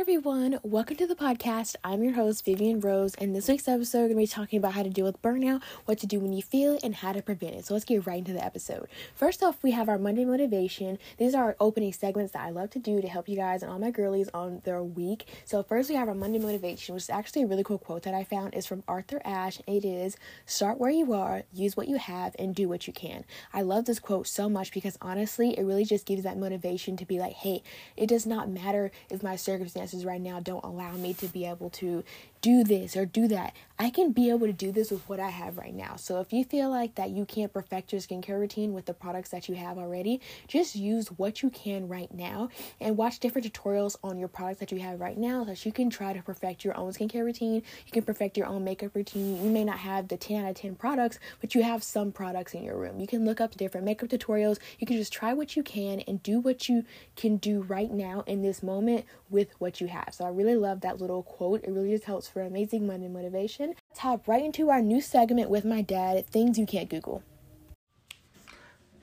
everyone, 0.00 0.58
welcome 0.62 0.96
to 0.96 1.06
the 1.06 1.14
podcast. 1.14 1.76
I'm 1.84 2.02
your 2.02 2.14
host, 2.14 2.46
Vivian 2.46 2.80
Rose, 2.80 3.14
and 3.16 3.36
this 3.36 3.48
week's 3.48 3.68
episode, 3.68 3.98
we're 3.98 4.04
going 4.04 4.16
to 4.16 4.22
be 4.22 4.26
talking 4.26 4.58
about 4.58 4.72
how 4.72 4.82
to 4.82 4.88
deal 4.88 5.04
with 5.04 5.20
burnout, 5.20 5.62
what 5.84 5.98
to 5.98 6.06
do 6.06 6.18
when 6.18 6.32
you 6.32 6.40
feel 6.40 6.76
it, 6.76 6.82
and 6.82 6.94
how 6.94 7.12
to 7.12 7.20
prevent 7.20 7.56
it. 7.56 7.66
So 7.66 7.74
let's 7.74 7.84
get 7.84 8.06
right 8.06 8.16
into 8.16 8.32
the 8.32 8.42
episode. 8.42 8.88
First 9.14 9.42
off, 9.42 9.62
we 9.62 9.72
have 9.72 9.90
our 9.90 9.98
Monday 9.98 10.24
motivation. 10.24 10.98
These 11.18 11.34
are 11.34 11.44
our 11.44 11.56
opening 11.60 11.92
segments 11.92 12.32
that 12.32 12.46
I 12.46 12.48
love 12.48 12.70
to 12.70 12.78
do 12.78 13.02
to 13.02 13.08
help 13.08 13.28
you 13.28 13.36
guys 13.36 13.62
and 13.62 13.70
all 13.70 13.78
my 13.78 13.90
girlies 13.90 14.30
on 14.32 14.62
their 14.64 14.82
week. 14.82 15.26
So 15.44 15.62
first, 15.62 15.90
we 15.90 15.96
have 15.96 16.08
our 16.08 16.14
Monday 16.14 16.38
motivation, 16.38 16.94
which 16.94 17.04
is 17.04 17.10
actually 17.10 17.42
a 17.42 17.46
really 17.46 17.62
cool 17.62 17.76
quote 17.76 18.04
that 18.04 18.14
I 18.14 18.24
found. 18.24 18.54
is 18.54 18.64
from 18.64 18.82
Arthur 18.88 19.20
Ashe. 19.22 19.60
It 19.66 19.84
is, 19.84 20.16
start 20.46 20.78
where 20.78 20.90
you 20.90 21.12
are, 21.12 21.42
use 21.52 21.76
what 21.76 21.88
you 21.88 21.96
have, 21.96 22.34
and 22.38 22.54
do 22.54 22.70
what 22.70 22.86
you 22.86 22.94
can. 22.94 23.26
I 23.52 23.60
love 23.60 23.84
this 23.84 24.00
quote 24.00 24.26
so 24.28 24.48
much 24.48 24.72
because 24.72 24.96
honestly, 25.02 25.58
it 25.58 25.62
really 25.62 25.84
just 25.84 26.06
gives 26.06 26.22
that 26.22 26.38
motivation 26.38 26.96
to 26.96 27.04
be 27.04 27.18
like, 27.18 27.34
hey, 27.34 27.62
it 27.98 28.06
does 28.06 28.24
not 28.24 28.48
matter 28.48 28.90
if 29.10 29.22
my 29.22 29.36
circumstances 29.36 29.89
circumstances 29.90 30.04
right 30.04 30.20
now 30.20 30.40
don't 30.40 30.64
allow 30.64 30.92
me 30.92 31.14
to 31.14 31.26
be 31.26 31.46
able 31.46 31.70
to 31.70 32.04
do 32.40 32.64
this 32.64 32.96
or 32.96 33.04
do 33.04 33.28
that. 33.28 33.54
I 33.78 33.90
can 33.90 34.12
be 34.12 34.30
able 34.30 34.46
to 34.46 34.52
do 34.52 34.72
this 34.72 34.90
with 34.90 35.06
what 35.08 35.20
I 35.20 35.28
have 35.28 35.58
right 35.58 35.74
now. 35.74 35.96
So 35.96 36.20
if 36.20 36.32
you 36.32 36.44
feel 36.44 36.70
like 36.70 36.94
that 36.94 37.10
you 37.10 37.24
can't 37.24 37.52
perfect 37.52 37.92
your 37.92 38.00
skincare 38.00 38.38
routine 38.38 38.72
with 38.72 38.86
the 38.86 38.94
products 38.94 39.30
that 39.30 39.48
you 39.48 39.54
have 39.56 39.78
already, 39.78 40.20
just 40.48 40.74
use 40.74 41.08
what 41.08 41.42
you 41.42 41.50
can 41.50 41.88
right 41.88 42.12
now 42.12 42.48
and 42.80 42.96
watch 42.96 43.20
different 43.20 43.50
tutorials 43.52 43.96
on 44.02 44.18
your 44.18 44.28
products 44.28 44.60
that 44.60 44.72
you 44.72 44.78
have 44.80 45.00
right 45.00 45.18
now 45.18 45.44
so 45.44 45.50
that 45.50 45.66
you 45.66 45.72
can 45.72 45.90
try 45.90 46.12
to 46.12 46.22
perfect 46.22 46.64
your 46.64 46.76
own 46.76 46.92
skincare 46.92 47.24
routine. 47.24 47.56
You 47.56 47.92
can 47.92 48.02
perfect 48.02 48.36
your 48.36 48.46
own 48.46 48.64
makeup 48.64 48.94
routine. 48.94 49.42
You 49.42 49.50
may 49.50 49.64
not 49.64 49.78
have 49.78 50.08
the 50.08 50.16
10 50.16 50.44
out 50.44 50.50
of 50.50 50.56
10 50.56 50.76
products, 50.76 51.18
but 51.40 51.54
you 51.54 51.62
have 51.62 51.82
some 51.82 52.12
products 52.12 52.54
in 52.54 52.62
your 52.62 52.76
room. 52.76 53.00
You 53.00 53.06
can 53.06 53.24
look 53.24 53.40
up 53.40 53.56
different 53.56 53.84
makeup 53.84 54.08
tutorials. 54.08 54.58
You 54.78 54.86
can 54.86 54.96
just 54.96 55.12
try 55.12 55.32
what 55.32 55.56
you 55.56 55.62
can 55.62 56.00
and 56.00 56.22
do 56.22 56.40
what 56.40 56.68
you 56.68 56.84
can 57.16 57.36
do 57.36 57.62
right 57.62 57.90
now 57.90 58.24
in 58.26 58.42
this 58.42 58.62
moment 58.62 59.04
with 59.28 59.48
what 59.58 59.79
you 59.80 59.88
have. 59.88 60.10
So 60.12 60.24
I 60.24 60.28
really 60.28 60.56
love 60.56 60.80
that 60.82 61.00
little 61.00 61.22
quote. 61.22 61.64
It 61.64 61.70
really 61.70 61.90
just 61.90 62.04
helps 62.04 62.28
for 62.28 62.42
amazing 62.42 62.86
Monday 62.86 63.08
motivation. 63.08 63.74
Let's 63.90 64.00
hop 64.00 64.28
right 64.28 64.44
into 64.44 64.70
our 64.70 64.82
new 64.82 65.00
segment 65.00 65.50
with 65.50 65.64
my 65.64 65.82
dad 65.82 66.26
things 66.26 66.58
you 66.58 66.66
can't 66.66 66.88
Google. 66.88 67.22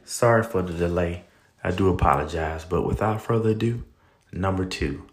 Sorry 0.04 0.44
for 0.44 0.62
the 0.62 0.74
delay. 0.74 1.24
I 1.64 1.72
do 1.72 1.90
apologize, 1.90 2.64
but 2.64 2.84
without 2.84 3.22
further 3.22 3.50
ado, 3.50 3.84
number 4.32 4.64
two. 4.64 5.06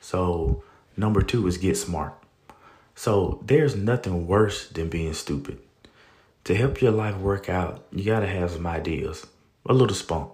So, 0.00 0.62
number 0.96 1.22
two 1.22 1.46
is 1.46 1.56
get 1.56 1.76
smart. 1.76 2.12
So, 2.94 3.40
there's 3.46 3.74
nothing 3.74 4.26
worse 4.26 4.68
than 4.68 4.88
being 4.90 5.14
stupid. 5.14 5.60
To 6.44 6.54
help 6.54 6.82
your 6.82 6.92
life 6.92 7.16
work 7.16 7.48
out, 7.48 7.86
you 7.90 8.04
got 8.04 8.20
to 8.20 8.26
have 8.26 8.50
some 8.50 8.66
ideas, 8.66 9.26
a 9.64 9.72
little 9.72 9.96
spunk. 9.96 10.30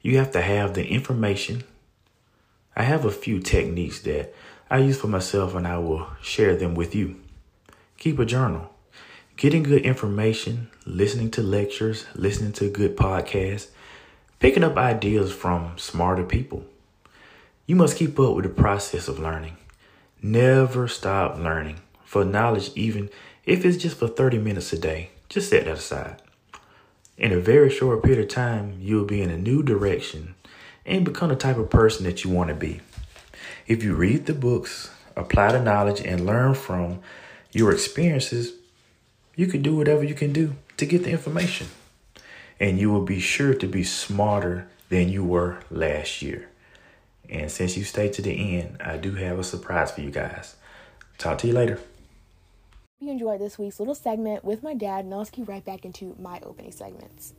You 0.00 0.18
have 0.18 0.30
to 0.32 0.40
have 0.40 0.74
the 0.74 0.86
information. 0.86 1.64
I 2.76 2.82
have 2.82 3.04
a 3.04 3.10
few 3.10 3.38
techniques 3.38 4.00
that 4.00 4.34
I 4.68 4.78
use 4.78 5.00
for 5.00 5.06
myself 5.06 5.54
and 5.54 5.66
I 5.66 5.78
will 5.78 6.08
share 6.20 6.56
them 6.56 6.74
with 6.74 6.92
you. 6.94 7.20
Keep 7.98 8.18
a 8.18 8.24
journal. 8.24 8.70
Getting 9.36 9.62
good 9.62 9.82
information, 9.82 10.70
listening 10.84 11.30
to 11.32 11.42
lectures, 11.42 12.04
listening 12.16 12.52
to 12.54 12.68
good 12.68 12.96
podcasts, 12.96 13.68
picking 14.40 14.64
up 14.64 14.76
ideas 14.76 15.32
from 15.32 15.78
smarter 15.78 16.24
people. 16.24 16.64
You 17.66 17.76
must 17.76 17.96
keep 17.96 18.18
up 18.18 18.34
with 18.34 18.44
the 18.44 18.50
process 18.50 19.06
of 19.06 19.20
learning. 19.20 19.56
Never 20.20 20.88
stop 20.88 21.38
learning. 21.38 21.80
For 22.04 22.24
knowledge, 22.24 22.70
even 22.74 23.08
if 23.44 23.64
it's 23.64 23.76
just 23.76 23.98
for 23.98 24.08
30 24.08 24.38
minutes 24.38 24.72
a 24.72 24.78
day, 24.78 25.10
just 25.28 25.50
set 25.50 25.66
that 25.66 25.78
aside. 25.78 26.20
In 27.16 27.30
a 27.30 27.38
very 27.38 27.70
short 27.70 28.02
period 28.02 28.20
of 28.20 28.28
time, 28.28 28.78
you'll 28.80 29.04
be 29.04 29.22
in 29.22 29.30
a 29.30 29.36
new 29.36 29.62
direction 29.62 30.33
and 30.86 31.04
become 31.04 31.30
the 31.30 31.36
type 31.36 31.56
of 31.56 31.70
person 31.70 32.04
that 32.04 32.24
you 32.24 32.30
want 32.30 32.48
to 32.48 32.54
be. 32.54 32.80
If 33.66 33.82
you 33.82 33.94
read 33.94 34.26
the 34.26 34.34
books, 34.34 34.90
apply 35.16 35.52
the 35.52 35.62
knowledge, 35.62 36.00
and 36.00 36.26
learn 36.26 36.54
from 36.54 37.00
your 37.52 37.72
experiences, 37.72 38.52
you 39.36 39.46
can 39.46 39.62
do 39.62 39.76
whatever 39.76 40.04
you 40.04 40.14
can 40.14 40.32
do 40.32 40.54
to 40.76 40.86
get 40.86 41.04
the 41.04 41.10
information. 41.10 41.68
And 42.60 42.78
you 42.78 42.90
will 42.90 43.04
be 43.04 43.20
sure 43.20 43.54
to 43.54 43.66
be 43.66 43.84
smarter 43.84 44.68
than 44.88 45.08
you 45.08 45.24
were 45.24 45.60
last 45.70 46.22
year. 46.22 46.48
And 47.28 47.50
since 47.50 47.76
you 47.76 47.84
stayed 47.84 48.12
to 48.14 48.22
the 48.22 48.58
end, 48.58 48.76
I 48.80 48.96
do 48.96 49.14
have 49.14 49.38
a 49.38 49.44
surprise 49.44 49.90
for 49.90 50.02
you 50.02 50.10
guys. 50.10 50.56
Talk 51.18 51.38
to 51.38 51.46
you 51.46 51.52
later. 51.52 51.76
Hope 51.76 53.00
you 53.00 53.10
enjoyed 53.10 53.40
this 53.40 53.58
week's 53.58 53.78
little 53.78 53.94
segment 53.94 54.44
with 54.44 54.62
my 54.62 54.74
dad, 54.74 55.04
and 55.04 55.32
get 55.32 55.48
right 55.48 55.64
back 55.64 55.84
into 55.84 56.14
my 56.20 56.38
opening 56.42 56.70
segments. 56.70 57.34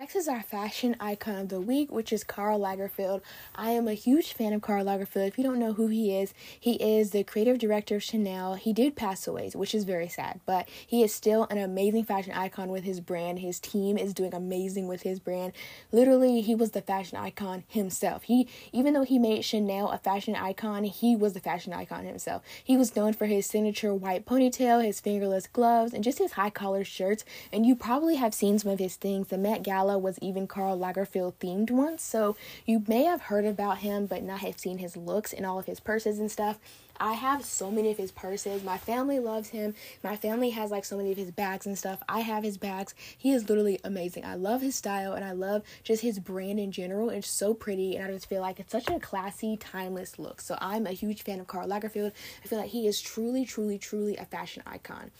Next 0.00 0.14
is 0.14 0.28
our 0.28 0.44
fashion 0.44 0.94
icon 1.00 1.34
of 1.40 1.48
the 1.48 1.60
week, 1.60 1.90
which 1.90 2.12
is 2.12 2.22
Karl 2.22 2.60
Lagerfeld. 2.60 3.20
I 3.56 3.70
am 3.70 3.88
a 3.88 3.94
huge 3.94 4.32
fan 4.32 4.52
of 4.52 4.62
Karl 4.62 4.84
Lagerfeld. 4.84 5.26
If 5.26 5.38
you 5.38 5.42
don't 5.42 5.58
know 5.58 5.72
who 5.72 5.88
he 5.88 6.16
is, 6.16 6.32
he 6.60 6.74
is 6.74 7.10
the 7.10 7.24
creative 7.24 7.58
director 7.58 7.96
of 7.96 8.04
Chanel. 8.04 8.54
He 8.54 8.72
did 8.72 8.94
pass 8.94 9.26
away, 9.26 9.50
which 9.56 9.74
is 9.74 9.82
very 9.82 10.06
sad, 10.06 10.38
but 10.46 10.68
he 10.86 11.02
is 11.02 11.12
still 11.12 11.48
an 11.50 11.58
amazing 11.58 12.04
fashion 12.04 12.32
icon 12.32 12.68
with 12.68 12.84
his 12.84 13.00
brand. 13.00 13.40
His 13.40 13.58
team 13.58 13.98
is 13.98 14.14
doing 14.14 14.32
amazing 14.32 14.86
with 14.86 15.02
his 15.02 15.18
brand. 15.18 15.52
Literally, 15.90 16.42
he 16.42 16.54
was 16.54 16.70
the 16.70 16.80
fashion 16.80 17.18
icon 17.18 17.64
himself. 17.66 18.22
He 18.22 18.46
even 18.72 18.94
though 18.94 19.02
he 19.02 19.18
made 19.18 19.44
Chanel 19.44 19.88
a 19.88 19.98
fashion 19.98 20.36
icon, 20.36 20.84
he 20.84 21.16
was 21.16 21.32
the 21.32 21.40
fashion 21.40 21.72
icon 21.72 22.04
himself. 22.04 22.44
He 22.62 22.76
was 22.76 22.94
known 22.94 23.14
for 23.14 23.26
his 23.26 23.46
signature 23.46 23.92
white 23.92 24.26
ponytail, 24.26 24.84
his 24.84 25.00
fingerless 25.00 25.48
gloves, 25.48 25.92
and 25.92 26.04
just 26.04 26.18
his 26.18 26.32
high 26.32 26.50
collar 26.50 26.84
shirts. 26.84 27.24
And 27.52 27.66
you 27.66 27.74
probably 27.74 28.14
have 28.14 28.32
seen 28.32 28.60
some 28.60 28.70
of 28.70 28.78
his 28.78 28.94
things. 28.94 29.26
The 29.26 29.38
Met 29.38 29.64
Gala 29.64 29.87
Was 29.96 30.18
even 30.20 30.46
Karl 30.46 30.76
Lagerfeld 30.78 31.34
themed 31.40 31.70
once, 31.70 32.02
so 32.02 32.36
you 32.66 32.84
may 32.88 33.04
have 33.04 33.22
heard 33.22 33.44
about 33.44 33.78
him 33.78 34.06
but 34.06 34.22
not 34.22 34.40
have 34.40 34.58
seen 34.58 34.78
his 34.78 34.96
looks 34.96 35.32
and 35.32 35.46
all 35.46 35.58
of 35.58 35.66
his 35.66 35.80
purses 35.80 36.18
and 36.18 36.30
stuff. 36.30 36.58
I 37.00 37.12
have 37.12 37.44
so 37.44 37.70
many 37.70 37.90
of 37.90 37.96
his 37.96 38.10
purses. 38.10 38.64
My 38.64 38.76
family 38.76 39.20
loves 39.20 39.50
him. 39.50 39.74
My 40.02 40.16
family 40.16 40.50
has 40.50 40.70
like 40.70 40.84
so 40.84 40.96
many 40.96 41.12
of 41.12 41.16
his 41.16 41.30
bags 41.30 41.66
and 41.66 41.78
stuff. 41.78 42.02
I 42.08 42.20
have 42.20 42.42
his 42.42 42.58
bags. 42.58 42.94
He 43.16 43.32
is 43.32 43.48
literally 43.48 43.78
amazing. 43.84 44.24
I 44.24 44.34
love 44.34 44.62
his 44.62 44.74
style 44.74 45.12
and 45.12 45.24
I 45.24 45.32
love 45.32 45.62
just 45.84 46.02
his 46.02 46.18
brand 46.18 46.58
in 46.58 46.72
general. 46.72 47.10
It's 47.10 47.28
so 47.28 47.54
pretty 47.54 47.96
and 47.96 48.04
I 48.04 48.12
just 48.12 48.28
feel 48.28 48.40
like 48.40 48.58
it's 48.58 48.72
such 48.72 48.90
a 48.90 48.98
classy, 48.98 49.56
timeless 49.56 50.18
look. 50.18 50.40
So 50.40 50.58
I'm 50.60 50.86
a 50.86 50.92
huge 50.92 51.22
fan 51.22 51.40
of 51.40 51.46
Karl 51.46 51.68
Lagerfeld. 51.68 52.12
I 52.44 52.48
feel 52.48 52.58
like 52.58 52.70
he 52.70 52.88
is 52.88 53.00
truly, 53.00 53.44
truly, 53.44 53.78
truly 53.78 54.16
a 54.16 54.24
fashion 54.24 54.62
icon. 54.66 55.12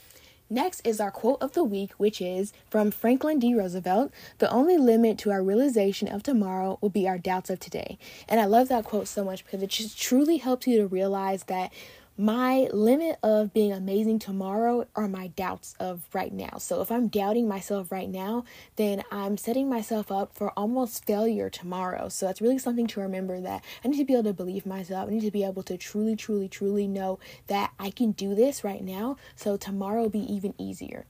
Next 0.51 0.81
is 0.87 0.99
our 0.99 1.11
quote 1.11 1.43
of 1.43 1.53
the 1.53 1.63
week, 1.63 1.93
which 1.99 2.23
is 2.23 2.55
from 2.71 2.91
Franklin 2.91 3.39
D. 3.39 3.55
Roosevelt 3.55 4.13
The 4.39 4.51
only 4.51 4.79
limit 4.79 5.19
to 5.19 5.31
our 5.31 5.43
realization 5.43 6.09
of 6.09 6.23
tomorrow 6.23 6.79
will 6.81 6.89
be 6.89 7.07
our 7.07 7.19
doubts 7.19 7.51
of 7.51 7.61
today. 7.61 7.99
And 8.29 8.41
I 8.41 8.47
love 8.47 8.69
that 8.69 8.85
quote 8.85 9.09
so 9.09 9.25
much 9.25 9.45
because 9.45 9.63
it 9.63 9.69
just 9.69 10.01
truly 10.01 10.39
helps 10.39 10.67
you 10.67 10.79
to 10.79 10.87
realize 10.87 11.45
that 11.45 11.71
my 12.19 12.69
limit 12.73 13.17
of 13.23 13.55
being 13.55 13.73
amazing 13.73 14.19
tomorrow 14.19 14.85
are 14.97 15.07
my 15.07 15.29
doubts 15.29 15.77
of 15.79 16.03
right 16.13 16.33
now. 16.33 16.59
So 16.59 16.81
if 16.83 16.91
I'm 16.91 17.07
doubting 17.07 17.47
myself 17.47 17.93
right 17.93 18.09
now, 18.09 18.45
then 18.75 19.05
I'm 19.13 19.37
setting 19.37 19.69
myself 19.71 20.11
up 20.11 20.35
for 20.35 20.51
almost 20.59 21.05
failure 21.05 21.49
tomorrow. 21.49 22.09
So 22.09 22.27
that's 22.27 22.41
really 22.41 22.59
something 22.59 22.89
to 22.89 23.01
remember 23.01 23.41
that 23.41 23.65
I 23.85 23.89
need 23.89 23.99
to 23.99 24.05
be 24.05 24.15
able 24.15 24.25
to 24.25 24.33
believe 24.33 24.67
myself. 24.67 25.09
I 25.09 25.13
need 25.13 25.21
to 25.23 25.31
be 25.31 25.45
able 25.45 25.63
to 25.63 25.77
truly, 25.77 26.17
truly, 26.17 26.49
truly 26.49 26.89
know 26.89 27.21
that 27.47 27.73
I 27.79 27.91
can 27.91 28.11
do 28.11 28.35
this 28.35 28.65
right 28.65 28.83
now. 28.83 29.17
So 29.37 29.57
tomorrow 29.57 30.03
will 30.03 30.11
be 30.11 30.33
even 30.33 30.55
easier. 30.59 31.07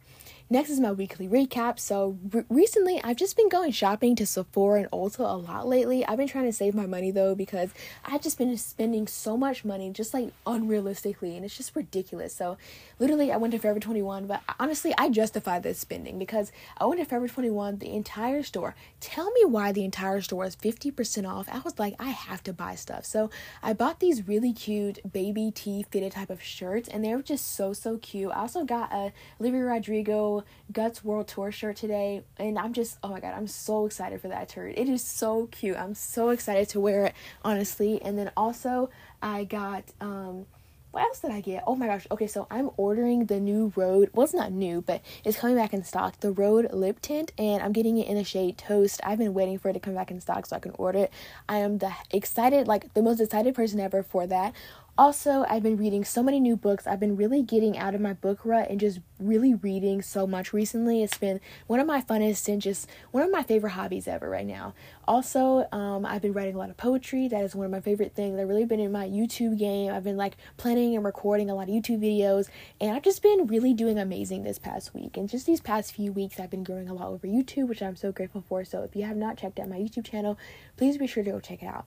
Next 0.51 0.71
is 0.71 0.81
my 0.81 0.93
weekly 0.93 1.29
recap. 1.29 1.79
So 1.79 2.17
re- 2.33 2.45
recently, 2.49 3.03
I've 3.05 3.19
just 3.19 3.37
been 3.37 3.51
going 3.51 3.71
shopping 3.71 4.17
to 4.17 4.25
Sephora 4.25 4.81
and 4.81 4.91
Ulta 4.91 5.19
a 5.21 5.37
lot 5.37 5.69
lately. 5.69 6.07
I've 6.07 6.17
been 6.17 6.27
trying 6.27 6.47
to 6.47 6.55
save 6.55 6.75
my 6.75 6.87
money 6.87 7.11
though 7.11 7.35
because 7.35 7.69
I've 8.03 8.23
just 8.23 8.39
been 8.39 8.57
spending 8.57 9.07
so 9.07 9.37
much 9.37 9.63
money, 9.63 9.91
just 9.91 10.15
like 10.15 10.33
unrealistically, 10.47 11.37
and 11.37 11.45
it's 11.45 11.55
just 11.55 11.77
ridiculous. 11.77 12.35
So 12.35 12.57
literally, 12.99 13.31
I 13.31 13.37
went 13.37 13.53
to 13.53 13.59
Forever 13.59 13.79
21, 13.79 14.27
but 14.27 14.41
honestly, 14.59 14.95
I 14.97 15.11
justify 15.11 15.59
this 15.59 15.81
spending 15.81 16.19
because 16.19 16.51
I 16.79 16.87
went 16.87 17.01
to 17.01 17.05
Forever 17.05 17.29
21, 17.29 17.81
the 17.81 17.93
entire 17.93 18.43
store. 18.43 18.75
Tell 19.01 19.31
me 19.33 19.45
why 19.45 19.73
the 19.73 19.85
entire 19.85 20.23
store 20.23 20.47
is 20.47 20.57
50% 20.57 21.29
off. 21.29 21.47
I 21.53 21.59
was 21.59 21.79
like, 21.79 21.95
I 21.99 22.09
have 22.09 22.43
to 22.45 22.55
buy 22.55 22.75
stuff. 22.75 23.05
So 23.05 23.29
I 23.63 23.75
bought 23.75 24.01
these 24.01 24.27
really 24.27 24.55
cute 24.55 25.13
baby 25.13 25.51
tee 25.55 25.85
fitted 25.91 26.13
type 26.13 26.31
of 26.31 26.43
shirts, 26.43 26.89
and 26.89 27.05
they 27.05 27.15
were 27.15 27.21
just 27.21 27.55
so 27.55 27.75
so 27.75 27.99
cute. 27.99 28.33
I 28.33 28.41
also 28.41 28.65
got 28.65 28.91
a 28.95 29.13
Olivia 29.39 29.65
Rodrigo 29.65 30.38
Guts 30.73 31.05
World 31.05 31.29
Tour 31.29 31.53
shirt 31.53 31.77
today, 31.77 32.23
and 32.37 32.59
I'm 32.59 32.73
just 32.73 32.99
oh 33.03 33.09
my 33.09 33.21
god, 33.21 33.35
I'm 33.35 33.47
so 33.47 33.87
excited 33.87 34.21
for 34.21 34.29
that 34.29 34.51
shirt. 34.51 34.75
It 34.77 34.89
is 34.89 35.03
so 35.03 35.47
cute. 35.47 35.77
I'm 35.77 35.95
so 35.95 36.31
excited 36.31 36.69
to 36.71 36.81
wear 36.81 37.07
it, 37.07 37.15
honestly. 37.45 38.01
And 38.03 38.19
then 38.19 38.31
also 38.37 38.91
I 39.23 39.45
got 39.45 39.85
um 40.01 40.47
what 40.91 41.03
else 41.03 41.21
did 41.21 41.31
I 41.31 41.41
get? 41.41 41.65
Oh 41.67 41.77
my 41.77 41.87
gosh. 41.87 42.07
Okay, 42.11 42.27
so 42.27 42.47
I'm 42.51 42.71
ordering 42.77 43.27
the 43.27 43.39
new 43.39 43.73
Rhode. 43.77 44.11
Well, 44.15 44.25
it's 44.25 44.35
not 44.35 44.53
new, 44.53 44.81
but 44.81 45.03
it's 45.23 45.37
coming 45.37 45.57
back 45.57 45.75
in 45.75 45.85
stock. 45.85 46.19
The 46.21 46.31
Rhode 46.31 46.73
lip 46.73 47.01
tint, 47.03 47.33
and 47.37 47.63
I'm 47.63 47.73
getting 47.73 47.99
it 47.99 48.09
in 48.09 48.17
the 48.17 48.25
shade 48.25 48.57
Toast. 48.57 49.01
I've 49.05 49.19
been 49.19 49.35
waiting 49.35 49.59
for 49.59 49.69
it 49.69 49.75
to 49.75 49.81
come 49.81 49.95
back 49.95 50.11
in 50.11 50.21
stock 50.21 50.47
so 50.47 50.57
I 50.57 50.61
can 50.61 50.73
order 50.79 51.01
it. 51.01 51.13
I 51.49 51.59
am 51.59 51.79
the 51.79 51.93
excited, 52.11 52.67
like 52.67 52.95
the 52.95 53.03
most 53.03 53.21
excited 53.21 53.55
person 53.55 53.81
ever 53.81 54.03
for 54.03 54.27
that. 54.27 54.55
Also, 54.99 55.47
I've 55.49 55.63
been 55.63 55.77
reading 55.77 56.05
so 56.05 56.25
many 56.25 56.41
new 56.41 56.57
books. 56.57 56.85
I've 56.85 56.99
been 56.99 57.15
really 57.17 57.41
getting 57.41 57.79
out 57.79 57.95
of 57.95 58.01
my 58.01 58.15
book 58.15 58.45
rut 58.45 58.69
and 58.69 58.81
just 58.81 58.99
really 59.21 59.55
reading 59.55 60.03
so 60.03 60.27
much 60.27 60.53
recently. 60.53 61.05
It's 61.05 61.17
been 61.17 61.39
one 61.69 61.79
of 61.79 61.87
my 61.87 62.01
funnest 62.01 62.53
and 62.53 62.61
just 62.61 62.89
one 63.13 63.23
of 63.23 63.31
my 63.31 63.45
favorite 63.45 63.71
hobbies 63.71 64.09
ever 64.09 64.29
right 64.29 64.45
now. 64.45 64.75
Also, 65.07 65.69
um, 65.71 66.05
I've 66.05 66.21
been 66.21 66.33
writing 66.33 66.57
a 66.57 66.59
lot 66.59 66.69
of 66.69 66.77
poetry. 66.77 67.29
That 67.29 67.45
is 67.45 67.55
one 67.55 67.65
of 67.65 67.71
my 67.71 67.81
favorite 67.81 68.17
things. 68.17 68.41
I've 68.41 68.49
really 68.49 68.65
been 68.65 68.81
in 68.81 68.91
my 68.91 69.07
YouTube 69.07 69.57
game. 69.57 69.93
I've 69.93 70.03
been 70.03 70.17
like 70.17 70.37
planning 70.57 70.97
and 70.97 71.05
recording 71.05 71.49
a 71.49 71.55
lot 71.55 71.69
of 71.69 71.75
YouTube 71.77 72.01
videos, 72.01 72.49
and 72.81 72.91
I've 72.91 73.05
just 73.05 73.23
been 73.23 73.47
really 73.47 73.75
doing 73.75 74.01
amazing 74.01 74.43
this 74.43 74.59
past 74.59 74.95
week. 74.95 75.17
And 75.17 75.29
just 75.29 75.47
these 75.47 75.61
past 75.61 75.95
few 75.95 76.11
weeks, 76.11 76.41
I've 76.41 76.51
been 76.51 76.65
growing 76.65 76.89
a 76.89 76.95
lot 76.95 77.07
over 77.07 77.29
YouTube, 77.29 77.69
which 77.69 77.83
I'm 77.83 77.95
so 77.95 78.11
grateful 78.11 78.43
for. 78.49 78.65
So 78.65 78.83
if 78.83 78.97
you 78.97 79.05
have 79.05 79.17
not 79.17 79.37
checked 79.37 79.61
out 79.61 79.69
my 79.69 79.79
YouTube 79.79 80.07
channel, 80.11 80.37
please 80.77 80.99
be 80.99 81.07
sure 81.07 81.23
to 81.23 81.31
go 81.31 81.39
check 81.39 81.63
it 81.63 81.67
out. 81.67 81.87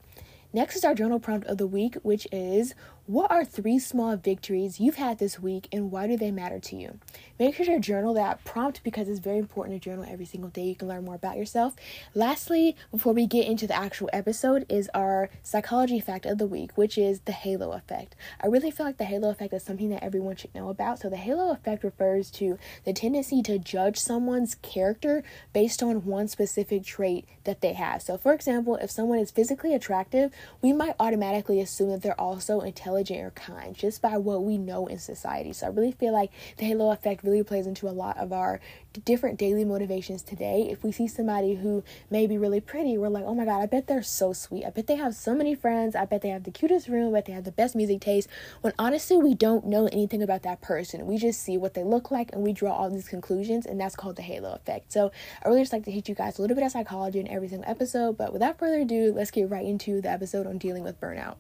Next 0.54 0.76
is 0.76 0.84
our 0.84 0.94
journal 0.94 1.18
prompt 1.18 1.48
of 1.48 1.58
the 1.58 1.68
week, 1.68 1.96
which 2.04 2.28
is 2.30 2.76
what 3.08 3.32
are 3.32 3.44
three 3.44 3.80
small 3.80 4.16
victories 4.16 4.80
you've 4.80 4.96
had 4.96 5.18
this 5.18 5.40
week 5.40 5.68
and 5.72 5.92
why 5.92 6.06
do 6.06 6.16
they 6.16 6.30
matter 6.30 6.60
to 6.60 6.76
you? 6.76 7.00
Make 7.40 7.56
sure 7.56 7.66
to 7.66 7.80
journal 7.80 8.14
that 8.14 8.44
prompt 8.44 8.84
because 8.84 9.10
it's 9.10 9.20
very 9.20 9.40
important 9.40 9.82
to 9.82 9.90
journal 9.90 10.06
every 10.08 10.26
single 10.26 10.52
day. 10.52 10.66
You 10.66 10.76
can 10.76 10.88
learn 10.88 11.06
more 11.06 11.16
about 11.16 11.36
yourself. 11.36 11.76
Lastly, 12.14 12.76
before 12.92 13.14
we 13.14 13.26
get 13.26 13.48
into 13.48 13.66
the 13.66 13.76
actual 13.76 14.12
episode, 14.14 14.68
is 14.70 14.90
our 14.94 15.32
psychology 15.42 16.00
fact 16.00 16.28
of 16.28 16.38
the 16.38 16.46
week, 16.46 16.78
which 16.78 17.00
is 17.00 17.22
the 17.22 17.32
halo 17.32 17.72
effect. 17.72 18.16
I 18.40 18.48
really 18.48 18.70
feel 18.70 18.86
like 18.86 18.98
the 18.98 19.06
halo 19.06 19.32
effect 19.32 19.54
is 19.54 19.64
something 19.64 19.90
that 19.90 20.04
everyone 20.04 20.36
should 20.36 20.54
know 20.54 20.70
about. 20.70 21.00
So, 21.00 21.10
the 21.10 21.18
halo 21.18 21.52
effect 21.52 21.84
refers 21.84 22.30
to 22.32 22.60
the 22.86 22.94
tendency 22.94 23.42
to 23.42 23.58
judge 23.58 23.98
someone's 23.98 24.56
character 24.62 25.24
based 25.52 25.82
on 25.82 26.06
one 26.06 26.28
specific 26.28 26.84
trait 26.84 27.26
that 27.46 27.62
they 27.62 27.74
have. 27.74 28.04
So, 28.04 28.18
for 28.18 28.34
example, 28.34 28.76
if 28.76 28.92
someone 28.92 29.18
is 29.18 29.32
physically 29.32 29.74
attractive, 29.74 30.32
we 30.62 30.74
might 30.74 30.96
automatically 31.00 31.60
assume 31.60 31.90
that 31.90 32.04
they're 32.04 32.22
also 32.22 32.60
intelligent 32.60 32.91
or 32.92 33.32
kind 33.32 33.76
just 33.76 34.02
by 34.02 34.18
what 34.18 34.44
we 34.44 34.58
know 34.58 34.88
in 34.88 35.00
society. 35.00 35.54
So 35.54 35.68
I 35.68 35.70
really 35.70 35.92
feel 35.92 36.14
like 36.14 36.32
the 36.58 36.66
halo 36.66 36.92
effect 36.92 37.24
really 37.24 37.44
plays 37.44 37.68
into 37.68 37.88
a 37.88 37.92
lot 37.92 38.18
of 38.18 38.34
our 38.34 38.60
different 39.06 39.40
daily 39.40 39.64
motivations 39.64 40.22
today. 40.22 40.68
If 40.70 40.84
we 40.84 40.92
see 40.92 41.08
somebody 41.08 41.56
who 41.56 41.84
may 42.10 42.28
be 42.28 42.38
really 42.38 42.60
pretty, 42.60 42.98
we're 42.98 43.10
like, 43.10 43.24
oh 43.26 43.34
my 43.34 43.46
God, 43.46 43.62
I 43.62 43.66
bet 43.66 43.88
they're 43.88 44.04
so 44.04 44.34
sweet. 44.34 44.66
I 44.66 44.70
bet 44.70 44.88
they 44.88 44.96
have 44.96 45.16
so 45.16 45.34
many 45.34 45.56
friends. 45.56 45.96
I 45.96 46.06
bet 46.06 46.22
they 46.22 46.30
have 46.30 46.44
the 46.44 46.52
cutest 46.52 46.88
room. 46.88 47.10
I 47.10 47.20
bet 47.20 47.26
they 47.28 47.34
have 47.34 47.46
the 47.46 47.52
best 47.52 47.76
music 47.76 48.02
taste. 48.02 48.28
When 48.62 48.74
honestly, 48.78 49.18
we 49.18 49.34
don't 49.34 49.66
know 49.66 49.88
anything 49.88 50.22
about 50.22 50.44
that 50.44 50.62
person. 50.62 51.08
We 51.08 51.18
just 51.18 51.42
see 51.42 51.58
what 51.58 51.74
they 51.74 51.84
look 51.84 52.12
like 52.12 52.32
and 52.34 52.44
we 52.44 52.54
draw 52.54 52.74
all 52.74 52.90
these 52.90 53.08
conclusions, 53.08 53.66
and 53.66 53.80
that's 53.80 53.96
called 53.96 54.18
the 54.18 54.22
halo 54.22 54.54
effect. 54.54 54.92
So 54.92 55.12
I 55.44 55.48
really 55.48 55.62
just 55.62 55.74
like 55.74 55.86
to 55.86 55.92
teach 55.92 56.10
you 56.10 56.16
guys 56.16 56.38
a 56.38 56.42
little 56.42 56.56
bit 56.56 56.66
of 56.66 56.72
psychology 56.72 57.20
in 57.20 57.28
every 57.28 57.48
single 57.48 57.70
episode. 57.70 58.18
But 58.18 58.34
without 58.34 58.60
further 58.60 58.82
ado, 58.82 59.14
let's 59.16 59.32
get 59.32 59.50
right 59.50 59.66
into 59.66 60.02
the 60.02 60.10
episode 60.10 60.48
on 60.48 60.58
dealing 60.58 60.84
with 60.84 61.00
burnout. 61.00 61.38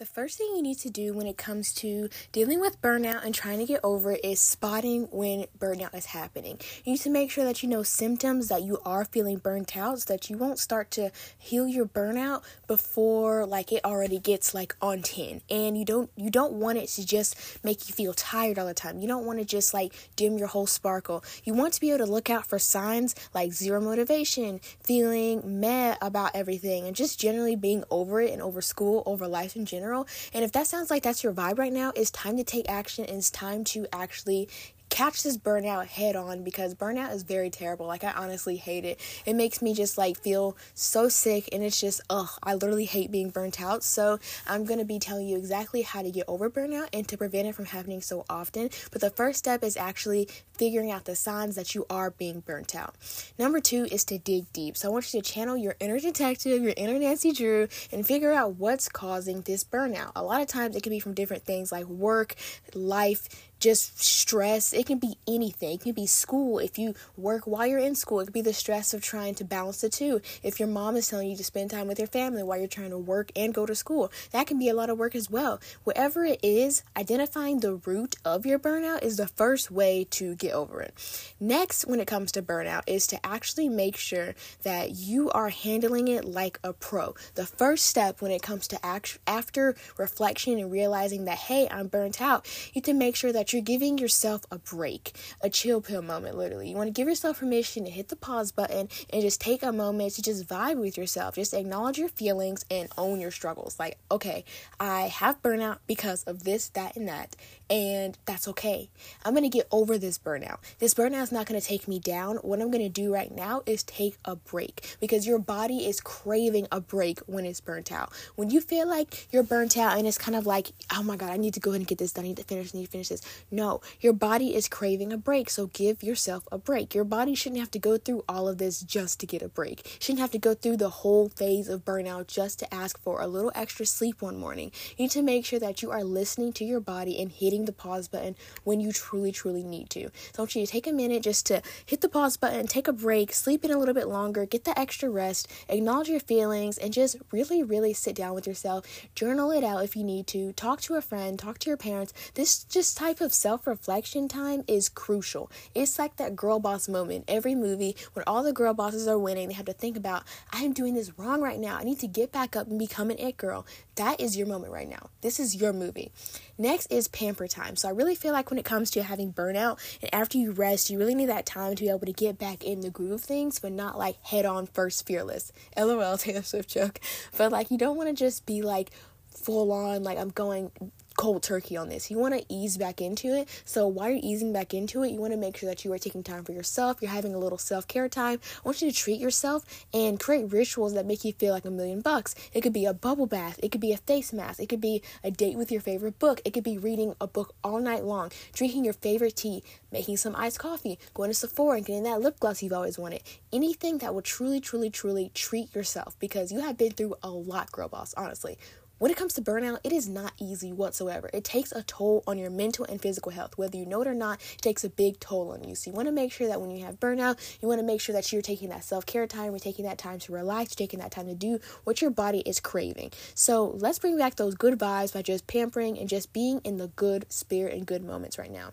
The 0.00 0.06
first 0.06 0.38
thing 0.38 0.54
you 0.56 0.62
need 0.62 0.78
to 0.78 0.88
do 0.88 1.12
when 1.12 1.26
it 1.26 1.36
comes 1.36 1.74
to 1.74 2.08
dealing 2.32 2.58
with 2.58 2.80
burnout 2.80 3.22
and 3.22 3.34
trying 3.34 3.58
to 3.58 3.66
get 3.66 3.80
over 3.84 4.12
it 4.12 4.24
is 4.24 4.40
spotting 4.40 5.08
when 5.10 5.44
burnout 5.58 5.94
is 5.94 6.06
happening. 6.06 6.58
You 6.86 6.92
need 6.92 7.02
to 7.02 7.10
make 7.10 7.30
sure 7.30 7.44
that 7.44 7.62
you 7.62 7.68
know 7.68 7.82
symptoms 7.82 8.48
that 8.48 8.62
you 8.62 8.78
are 8.86 9.04
feeling 9.04 9.36
burnt 9.36 9.76
out 9.76 10.00
so 10.00 10.10
that 10.10 10.30
you 10.30 10.38
won't 10.38 10.58
start 10.58 10.90
to 10.92 11.10
heal 11.36 11.68
your 11.68 11.84
burnout 11.84 12.44
before 12.66 13.44
like 13.44 13.72
it 13.72 13.84
already 13.84 14.18
gets 14.18 14.54
like 14.54 14.74
on 14.80 15.02
10. 15.02 15.42
And 15.50 15.76
you 15.76 15.84
don't 15.84 16.10
you 16.16 16.30
don't 16.30 16.54
want 16.54 16.78
it 16.78 16.88
to 16.92 17.04
just 17.04 17.62
make 17.62 17.86
you 17.86 17.94
feel 17.94 18.14
tired 18.14 18.58
all 18.58 18.64
the 18.64 18.72
time. 18.72 19.00
You 19.00 19.06
don't 19.06 19.26
want 19.26 19.38
to 19.40 19.44
just 19.44 19.74
like 19.74 19.92
dim 20.16 20.38
your 20.38 20.48
whole 20.48 20.66
sparkle. 20.66 21.22
You 21.44 21.52
want 21.52 21.74
to 21.74 21.80
be 21.82 21.90
able 21.90 22.06
to 22.06 22.10
look 22.10 22.30
out 22.30 22.46
for 22.46 22.58
signs 22.58 23.14
like 23.34 23.52
zero 23.52 23.82
motivation, 23.82 24.62
feeling 24.82 25.60
meh 25.60 25.96
about 26.00 26.30
everything 26.34 26.86
and 26.86 26.96
just 26.96 27.20
generally 27.20 27.54
being 27.54 27.84
over 27.90 28.22
it 28.22 28.32
and 28.32 28.40
over 28.40 28.62
school, 28.62 29.02
over 29.04 29.28
life 29.28 29.56
in 29.56 29.66
general 29.66 29.89
general. 29.90 30.06
And 30.32 30.44
if 30.44 30.52
that 30.52 30.66
sounds 30.66 30.90
like 30.90 31.02
that's 31.02 31.24
your 31.24 31.32
vibe 31.32 31.58
right 31.58 31.72
now, 31.72 31.92
it's 31.96 32.10
time 32.10 32.36
to 32.36 32.44
take 32.44 32.68
action 32.68 33.04
and 33.04 33.18
it's 33.18 33.30
time 33.30 33.64
to 33.64 33.86
actually 33.92 34.48
catch 34.88 35.22
this 35.22 35.38
burnout 35.38 35.86
head 35.86 36.16
on 36.16 36.42
because 36.42 36.74
burnout 36.74 37.14
is 37.14 37.22
very 37.22 37.48
terrible. 37.48 37.86
Like 37.86 38.02
I 38.02 38.10
honestly 38.10 38.56
hate 38.56 38.84
it. 38.84 38.98
It 39.24 39.34
makes 39.34 39.62
me 39.62 39.72
just 39.72 39.96
like 39.96 40.18
feel 40.18 40.56
so 40.74 41.08
sick 41.08 41.48
and 41.52 41.62
it's 41.62 41.80
just 41.80 42.00
ugh, 42.10 42.28
I 42.42 42.54
literally 42.54 42.86
hate 42.86 43.10
being 43.12 43.30
burnt 43.30 43.60
out. 43.60 43.84
So 43.84 44.18
I'm 44.48 44.66
to 44.66 44.84
be 44.84 44.98
telling 44.98 45.28
you 45.28 45.38
exactly 45.38 45.82
how 45.82 46.02
to 46.02 46.10
get 46.10 46.24
over 46.26 46.50
burnout 46.50 46.88
and 46.92 47.06
to 47.08 47.16
prevent 47.16 47.46
it 47.46 47.54
from 47.54 47.66
happening 47.66 48.02
so 48.02 48.24
often. 48.28 48.70
But 48.90 49.00
the 49.00 49.10
first 49.10 49.38
step 49.38 49.62
is 49.62 49.76
actually 49.76 50.28
figuring 50.60 50.90
out 50.90 51.06
the 51.06 51.16
signs 51.16 51.56
that 51.56 51.74
you 51.74 51.86
are 51.88 52.10
being 52.10 52.40
burnt 52.40 52.74
out. 52.74 52.94
Number 53.38 53.60
2 53.60 53.88
is 53.90 54.04
to 54.04 54.18
dig 54.18 54.52
deep. 54.52 54.76
So 54.76 54.88
I 54.88 54.92
want 54.92 55.14
you 55.14 55.22
to 55.22 55.32
channel 55.32 55.56
your 55.56 55.74
inner 55.80 55.98
detective, 55.98 56.62
your 56.62 56.74
inner 56.76 56.98
Nancy 56.98 57.32
Drew 57.32 57.66
and 57.90 58.06
figure 58.06 58.30
out 58.30 58.56
what's 58.56 58.86
causing 58.86 59.40
this 59.40 59.64
burnout. 59.64 60.12
A 60.14 60.22
lot 60.22 60.42
of 60.42 60.48
times 60.48 60.76
it 60.76 60.82
can 60.82 60.90
be 60.90 61.00
from 61.00 61.14
different 61.14 61.44
things 61.44 61.72
like 61.72 61.86
work, 61.86 62.34
life, 62.74 63.26
just 63.60 64.02
stress. 64.02 64.72
It 64.72 64.86
can 64.86 64.98
be 64.98 65.16
anything. 65.28 65.74
It 65.74 65.82
can 65.82 65.92
be 65.92 66.06
school. 66.06 66.58
If 66.58 66.78
you 66.78 66.94
work 67.16 67.46
while 67.46 67.66
you're 67.66 67.78
in 67.78 67.94
school, 67.94 68.20
it 68.20 68.24
could 68.24 68.32
be 68.32 68.40
the 68.40 68.54
stress 68.54 68.94
of 68.94 69.02
trying 69.02 69.34
to 69.36 69.44
balance 69.44 69.82
the 69.82 69.90
two. 69.90 70.20
If 70.42 70.58
your 70.58 70.68
mom 70.68 70.96
is 70.96 71.08
telling 71.08 71.28
you 71.28 71.36
to 71.36 71.44
spend 71.44 71.70
time 71.70 71.86
with 71.86 71.98
your 71.98 72.08
family 72.08 72.42
while 72.42 72.58
you're 72.58 72.68
trying 72.68 72.90
to 72.90 72.98
work 72.98 73.30
and 73.36 73.54
go 73.54 73.66
to 73.66 73.74
school, 73.74 74.10
that 74.32 74.46
can 74.46 74.58
be 74.58 74.68
a 74.68 74.74
lot 74.74 74.90
of 74.90 74.98
work 74.98 75.14
as 75.14 75.30
well. 75.30 75.60
Whatever 75.84 76.24
it 76.24 76.40
is, 76.42 76.82
identifying 76.96 77.60
the 77.60 77.74
root 77.74 78.16
of 78.24 78.46
your 78.46 78.58
burnout 78.58 79.02
is 79.02 79.18
the 79.18 79.28
first 79.28 79.70
way 79.70 80.06
to 80.10 80.34
get 80.36 80.49
over 80.52 80.80
it. 80.80 80.94
Next, 81.38 81.86
when 81.86 82.00
it 82.00 82.06
comes 82.06 82.32
to 82.32 82.42
burnout, 82.42 82.82
is 82.86 83.06
to 83.08 83.26
actually 83.26 83.68
make 83.68 83.96
sure 83.96 84.34
that 84.62 84.90
you 84.90 85.30
are 85.30 85.48
handling 85.48 86.08
it 86.08 86.24
like 86.24 86.58
a 86.62 86.72
pro. 86.72 87.14
The 87.34 87.46
first 87.46 87.86
step 87.86 88.20
when 88.20 88.30
it 88.30 88.42
comes 88.42 88.68
to 88.68 88.86
act- 88.86 89.18
after 89.26 89.76
reflection 89.96 90.58
and 90.58 90.70
realizing 90.70 91.24
that, 91.24 91.38
hey, 91.38 91.68
I'm 91.70 91.88
burnt 91.88 92.20
out, 92.20 92.46
you 92.72 92.80
have 92.80 92.84
to 92.84 92.94
make 92.94 93.16
sure 93.16 93.32
that 93.32 93.52
you're 93.52 93.62
giving 93.62 93.98
yourself 93.98 94.42
a 94.50 94.58
break, 94.58 95.16
a 95.40 95.50
chill 95.50 95.80
pill 95.80 96.02
moment, 96.02 96.36
literally. 96.36 96.70
You 96.70 96.76
want 96.76 96.88
to 96.88 96.92
give 96.92 97.08
yourself 97.08 97.40
permission 97.40 97.84
to 97.84 97.90
hit 97.90 98.08
the 98.08 98.16
pause 98.16 98.52
button 98.52 98.88
and 99.12 99.22
just 99.22 99.40
take 99.40 99.62
a 99.62 99.72
moment 99.72 100.14
to 100.14 100.22
just 100.22 100.46
vibe 100.46 100.76
with 100.76 100.96
yourself. 100.96 101.34
Just 101.34 101.54
acknowledge 101.54 101.98
your 101.98 102.08
feelings 102.08 102.64
and 102.70 102.88
own 102.96 103.20
your 103.20 103.30
struggles. 103.30 103.78
Like, 103.78 103.98
okay, 104.10 104.44
I 104.78 105.02
have 105.02 105.42
burnout 105.42 105.78
because 105.86 106.24
of 106.24 106.44
this, 106.44 106.68
that, 106.70 106.96
and 106.96 107.08
that 107.08 107.36
and 107.70 108.18
that's 108.26 108.48
okay. 108.48 108.90
I'm 109.24 109.32
going 109.32 109.48
to 109.48 109.56
get 109.56 109.68
over 109.70 109.96
this 109.96 110.18
burnout. 110.18 110.39
This 110.78 110.94
burnout 110.94 111.22
is 111.22 111.32
not 111.32 111.46
going 111.46 111.60
to 111.60 111.66
take 111.66 111.86
me 111.88 111.98
down. 111.98 112.36
What 112.36 112.60
I'm 112.60 112.70
going 112.70 112.82
to 112.82 112.88
do 112.88 113.12
right 113.12 113.34
now 113.34 113.62
is 113.66 113.82
take 113.82 114.16
a 114.24 114.36
break 114.36 114.96
because 115.00 115.26
your 115.26 115.38
body 115.38 115.86
is 115.86 116.00
craving 116.00 116.66
a 116.72 116.80
break 116.80 117.20
when 117.20 117.44
it's 117.44 117.60
burnt 117.60 117.92
out. 117.92 118.12
When 118.36 118.50
you 118.50 118.60
feel 118.60 118.88
like 118.88 119.28
you're 119.32 119.42
burnt 119.42 119.76
out 119.76 119.98
and 119.98 120.06
it's 120.06 120.18
kind 120.18 120.36
of 120.36 120.46
like, 120.46 120.72
oh 120.94 121.02
my 121.02 121.16
God, 121.16 121.30
I 121.30 121.36
need 121.36 121.54
to 121.54 121.60
go 121.60 121.70
ahead 121.70 121.80
and 121.80 121.88
get 121.88 121.98
this 121.98 122.12
done. 122.12 122.24
I 122.24 122.28
need 122.28 122.36
to 122.38 122.44
finish, 122.44 122.74
I 122.74 122.78
need 122.78 122.84
to 122.86 122.90
finish 122.90 123.08
this. 123.08 123.22
No, 123.50 123.80
your 124.00 124.12
body 124.12 124.54
is 124.54 124.68
craving 124.68 125.12
a 125.12 125.18
break. 125.18 125.50
So 125.50 125.66
give 125.68 126.02
yourself 126.02 126.46
a 126.50 126.58
break. 126.58 126.94
Your 126.94 127.04
body 127.04 127.34
shouldn't 127.34 127.60
have 127.60 127.70
to 127.72 127.78
go 127.78 127.96
through 127.96 128.24
all 128.28 128.48
of 128.48 128.58
this 128.58 128.80
just 128.80 129.20
to 129.20 129.26
get 129.26 129.42
a 129.42 129.48
break. 129.48 129.96
Shouldn't 130.00 130.20
have 130.20 130.30
to 130.32 130.38
go 130.38 130.54
through 130.54 130.78
the 130.78 130.90
whole 130.90 131.28
phase 131.28 131.68
of 131.68 131.84
burnout 131.84 132.26
just 132.26 132.58
to 132.60 132.74
ask 132.74 132.98
for 133.00 133.20
a 133.20 133.26
little 133.26 133.52
extra 133.54 133.86
sleep 133.86 134.22
one 134.22 134.36
morning. 134.36 134.72
You 134.96 135.04
need 135.04 135.10
to 135.12 135.22
make 135.22 135.44
sure 135.44 135.58
that 135.58 135.82
you 135.82 135.90
are 135.90 136.04
listening 136.04 136.52
to 136.54 136.64
your 136.64 136.80
body 136.80 137.20
and 137.20 137.30
hitting 137.30 137.64
the 137.64 137.72
pause 137.72 138.08
button 138.08 138.36
when 138.64 138.80
you 138.80 138.92
truly, 138.92 139.32
truly 139.32 139.62
need 139.62 139.90
to. 139.90 140.10
So 140.32 140.38
I 140.38 140.42
want 140.42 140.56
you 140.56 140.66
to 140.66 140.70
take 140.70 140.86
a 140.86 140.92
minute 140.92 141.22
just 141.22 141.46
to 141.46 141.62
hit 141.84 142.00
the 142.00 142.08
pause 142.08 142.36
button, 142.36 142.66
take 142.66 142.88
a 142.88 142.92
break, 142.92 143.32
sleep 143.32 143.64
in 143.64 143.70
a 143.70 143.78
little 143.78 143.94
bit 143.94 144.08
longer, 144.08 144.46
get 144.46 144.64
the 144.64 144.78
extra 144.78 145.08
rest, 145.10 145.48
acknowledge 145.68 146.08
your 146.08 146.20
feelings, 146.20 146.78
and 146.78 146.92
just 146.92 147.16
really, 147.32 147.62
really 147.62 147.92
sit 147.92 148.14
down 148.14 148.34
with 148.34 148.46
yourself. 148.46 148.84
Journal 149.14 149.50
it 149.50 149.64
out 149.64 149.84
if 149.84 149.96
you 149.96 150.04
need 150.04 150.26
to. 150.28 150.52
Talk 150.52 150.80
to 150.82 150.94
a 150.94 151.00
friend, 151.00 151.38
talk 151.38 151.58
to 151.60 151.70
your 151.70 151.76
parents. 151.76 152.12
This 152.34 152.64
just 152.64 152.96
type 152.96 153.20
of 153.20 153.32
self 153.32 153.66
reflection 153.66 154.28
time 154.28 154.64
is 154.66 154.88
crucial. 154.88 155.50
It's 155.74 155.98
like 155.98 156.16
that 156.16 156.36
girl 156.36 156.60
boss 156.60 156.88
moment. 156.88 157.24
Every 157.28 157.54
movie, 157.54 157.96
when 158.12 158.24
all 158.26 158.42
the 158.42 158.52
girl 158.52 158.74
bosses 158.74 159.08
are 159.08 159.18
winning, 159.18 159.48
they 159.48 159.54
have 159.54 159.66
to 159.66 159.72
think 159.72 159.96
about, 159.96 160.24
I 160.52 160.62
am 160.62 160.72
doing 160.72 160.94
this 160.94 161.18
wrong 161.18 161.40
right 161.40 161.58
now. 161.58 161.76
I 161.76 161.84
need 161.84 162.00
to 162.00 162.06
get 162.06 162.32
back 162.32 162.56
up 162.56 162.68
and 162.68 162.78
become 162.78 163.10
an 163.10 163.18
it 163.18 163.36
girl. 163.36 163.66
That 163.96 164.20
is 164.20 164.36
your 164.36 164.46
moment 164.46 164.72
right 164.72 164.88
now. 164.88 165.10
This 165.20 165.38
is 165.38 165.56
your 165.56 165.72
movie. 165.72 166.10
Next 166.56 166.90
is 166.92 167.08
pamper 167.08 167.46
time. 167.48 167.76
So 167.76 167.88
I 167.88 167.92
really 167.92 168.14
feel 168.14 168.32
like 168.32 168.50
when 168.50 168.58
it 168.58 168.64
comes 168.64 168.90
to 168.92 169.02
having 169.02 169.32
burnout 169.32 169.78
and 170.02 170.09
after 170.12 170.38
you 170.38 170.52
rest, 170.52 170.90
you 170.90 170.98
really 170.98 171.14
need 171.14 171.28
that 171.28 171.46
time 171.46 171.74
to 171.74 171.82
be 171.82 171.88
able 171.88 172.00
to 172.00 172.12
get 172.12 172.38
back 172.38 172.64
in 172.64 172.80
the 172.80 172.90
groove 172.90 173.12
of 173.12 173.20
things, 173.20 173.58
but 173.58 173.72
not 173.72 173.98
like 173.98 174.22
head 174.24 174.44
on 174.44 174.66
first 174.66 175.06
fearless. 175.06 175.52
LOL 175.76 176.18
Taylor 176.18 176.42
Swift 176.42 176.68
joke. 176.68 177.00
But 177.36 177.52
like 177.52 177.70
you 177.70 177.78
don't 177.78 177.96
want 177.96 178.08
to 178.08 178.14
just 178.14 178.46
be 178.46 178.62
like 178.62 178.90
full 179.28 179.72
on 179.72 180.02
like 180.02 180.18
I'm 180.18 180.30
going 180.30 180.70
cold 181.20 181.42
turkey 181.42 181.76
on 181.76 181.90
this. 181.90 182.10
You 182.10 182.18
want 182.18 182.32
to 182.32 182.46
ease 182.48 182.78
back 182.78 183.02
into 183.02 183.36
it. 183.36 183.46
So 183.66 183.86
while 183.86 184.08
you're 184.08 184.20
easing 184.22 184.54
back 184.54 184.72
into 184.72 185.02
it, 185.02 185.10
you 185.10 185.20
want 185.20 185.34
to 185.34 185.36
make 185.36 185.54
sure 185.54 185.68
that 185.68 185.84
you 185.84 185.92
are 185.92 185.98
taking 185.98 186.22
time 186.22 186.44
for 186.44 186.52
yourself. 186.52 187.02
You're 187.02 187.10
having 187.10 187.34
a 187.34 187.38
little 187.38 187.58
self 187.58 187.86
care 187.86 188.08
time. 188.08 188.40
I 188.56 188.60
want 188.64 188.80
you 188.80 188.90
to 188.90 188.96
treat 188.96 189.20
yourself 189.20 189.66
and 189.92 190.18
create 190.18 190.50
rituals 190.50 190.94
that 190.94 191.04
make 191.04 191.22
you 191.22 191.34
feel 191.34 191.52
like 191.52 191.66
a 191.66 191.70
million 191.70 192.00
bucks. 192.00 192.34
It 192.54 192.62
could 192.62 192.72
be 192.72 192.86
a 192.86 192.94
bubble 192.94 193.26
bath. 193.26 193.60
It 193.62 193.70
could 193.70 193.82
be 193.82 193.92
a 193.92 193.98
face 193.98 194.32
mask. 194.32 194.60
It 194.60 194.70
could 194.70 194.80
be 194.80 195.02
a 195.22 195.30
date 195.30 195.58
with 195.58 195.70
your 195.70 195.82
favorite 195.82 196.18
book. 196.18 196.40
It 196.46 196.54
could 196.54 196.64
be 196.64 196.78
reading 196.78 197.14
a 197.20 197.26
book 197.26 197.54
all 197.62 197.80
night 197.80 198.04
long, 198.04 198.30
drinking 198.54 198.86
your 198.86 198.94
favorite 198.94 199.36
tea, 199.36 199.62
making 199.92 200.16
some 200.16 200.34
iced 200.36 200.58
coffee, 200.58 200.98
going 201.12 201.28
to 201.28 201.34
Sephora 201.34 201.76
and 201.76 201.84
getting 201.84 202.04
that 202.04 202.22
lip 202.22 202.40
gloss 202.40 202.62
you've 202.62 202.72
always 202.72 202.98
wanted. 202.98 203.20
Anything 203.52 203.98
that 203.98 204.14
will 204.14 204.22
truly, 204.22 204.58
truly, 204.58 204.88
truly 204.88 205.30
treat 205.34 205.74
yourself 205.74 206.18
because 206.18 206.50
you 206.50 206.60
have 206.60 206.78
been 206.78 206.92
through 206.92 207.16
a 207.22 207.28
lot, 207.28 207.70
girl 207.72 207.90
boss, 207.90 208.14
honestly 208.16 208.56
when 209.00 209.10
it 209.10 209.16
comes 209.16 209.32
to 209.32 209.40
burnout, 209.40 209.78
it 209.82 209.92
is 209.92 210.10
not 210.10 210.34
easy 210.38 210.72
whatsoever. 210.74 211.30
It 211.32 211.42
takes 211.42 211.72
a 211.72 211.82
toll 211.82 212.22
on 212.26 212.36
your 212.36 212.50
mental 212.50 212.84
and 212.84 213.00
physical 213.00 213.32
health. 213.32 213.56
Whether 213.56 213.78
you 213.78 213.86
know 213.86 214.02
it 214.02 214.06
or 214.06 214.12
not, 214.12 214.42
it 214.52 214.60
takes 214.60 214.84
a 214.84 214.90
big 214.90 215.18
toll 215.18 215.52
on 215.52 215.64
you. 215.64 215.74
So 215.74 215.90
you 215.90 215.96
want 215.96 216.08
to 216.08 216.12
make 216.12 216.30
sure 216.30 216.46
that 216.48 216.60
when 216.60 216.70
you 216.70 216.84
have 216.84 217.00
burnout, 217.00 217.38
you 217.62 217.66
want 217.66 217.80
to 217.80 217.86
make 217.86 218.02
sure 218.02 218.12
that 218.12 218.30
you're 218.30 218.42
taking 218.42 218.68
that 218.68 218.84
self 218.84 219.06
care 219.06 219.26
time, 219.26 219.52
you're 219.52 219.58
taking 219.58 219.86
that 219.86 219.96
time 219.96 220.18
to 220.18 220.32
relax, 220.32 220.72
you're 220.72 220.86
taking 220.86 221.00
that 221.00 221.12
time 221.12 221.28
to 221.28 221.34
do 221.34 221.60
what 221.84 222.02
your 222.02 222.10
body 222.10 222.40
is 222.40 222.60
craving. 222.60 223.10
So 223.34 223.68
let's 223.78 223.98
bring 223.98 224.18
back 224.18 224.36
those 224.36 224.54
good 224.54 224.78
vibes 224.78 225.14
by 225.14 225.22
just 225.22 225.46
pampering 225.46 225.98
and 225.98 226.06
just 226.06 226.34
being 226.34 226.60
in 226.62 226.76
the 226.76 226.88
good 226.88 227.24
spirit 227.32 227.72
and 227.72 227.86
good 227.86 228.04
moments 228.04 228.36
right 228.36 228.52
now. 228.52 228.72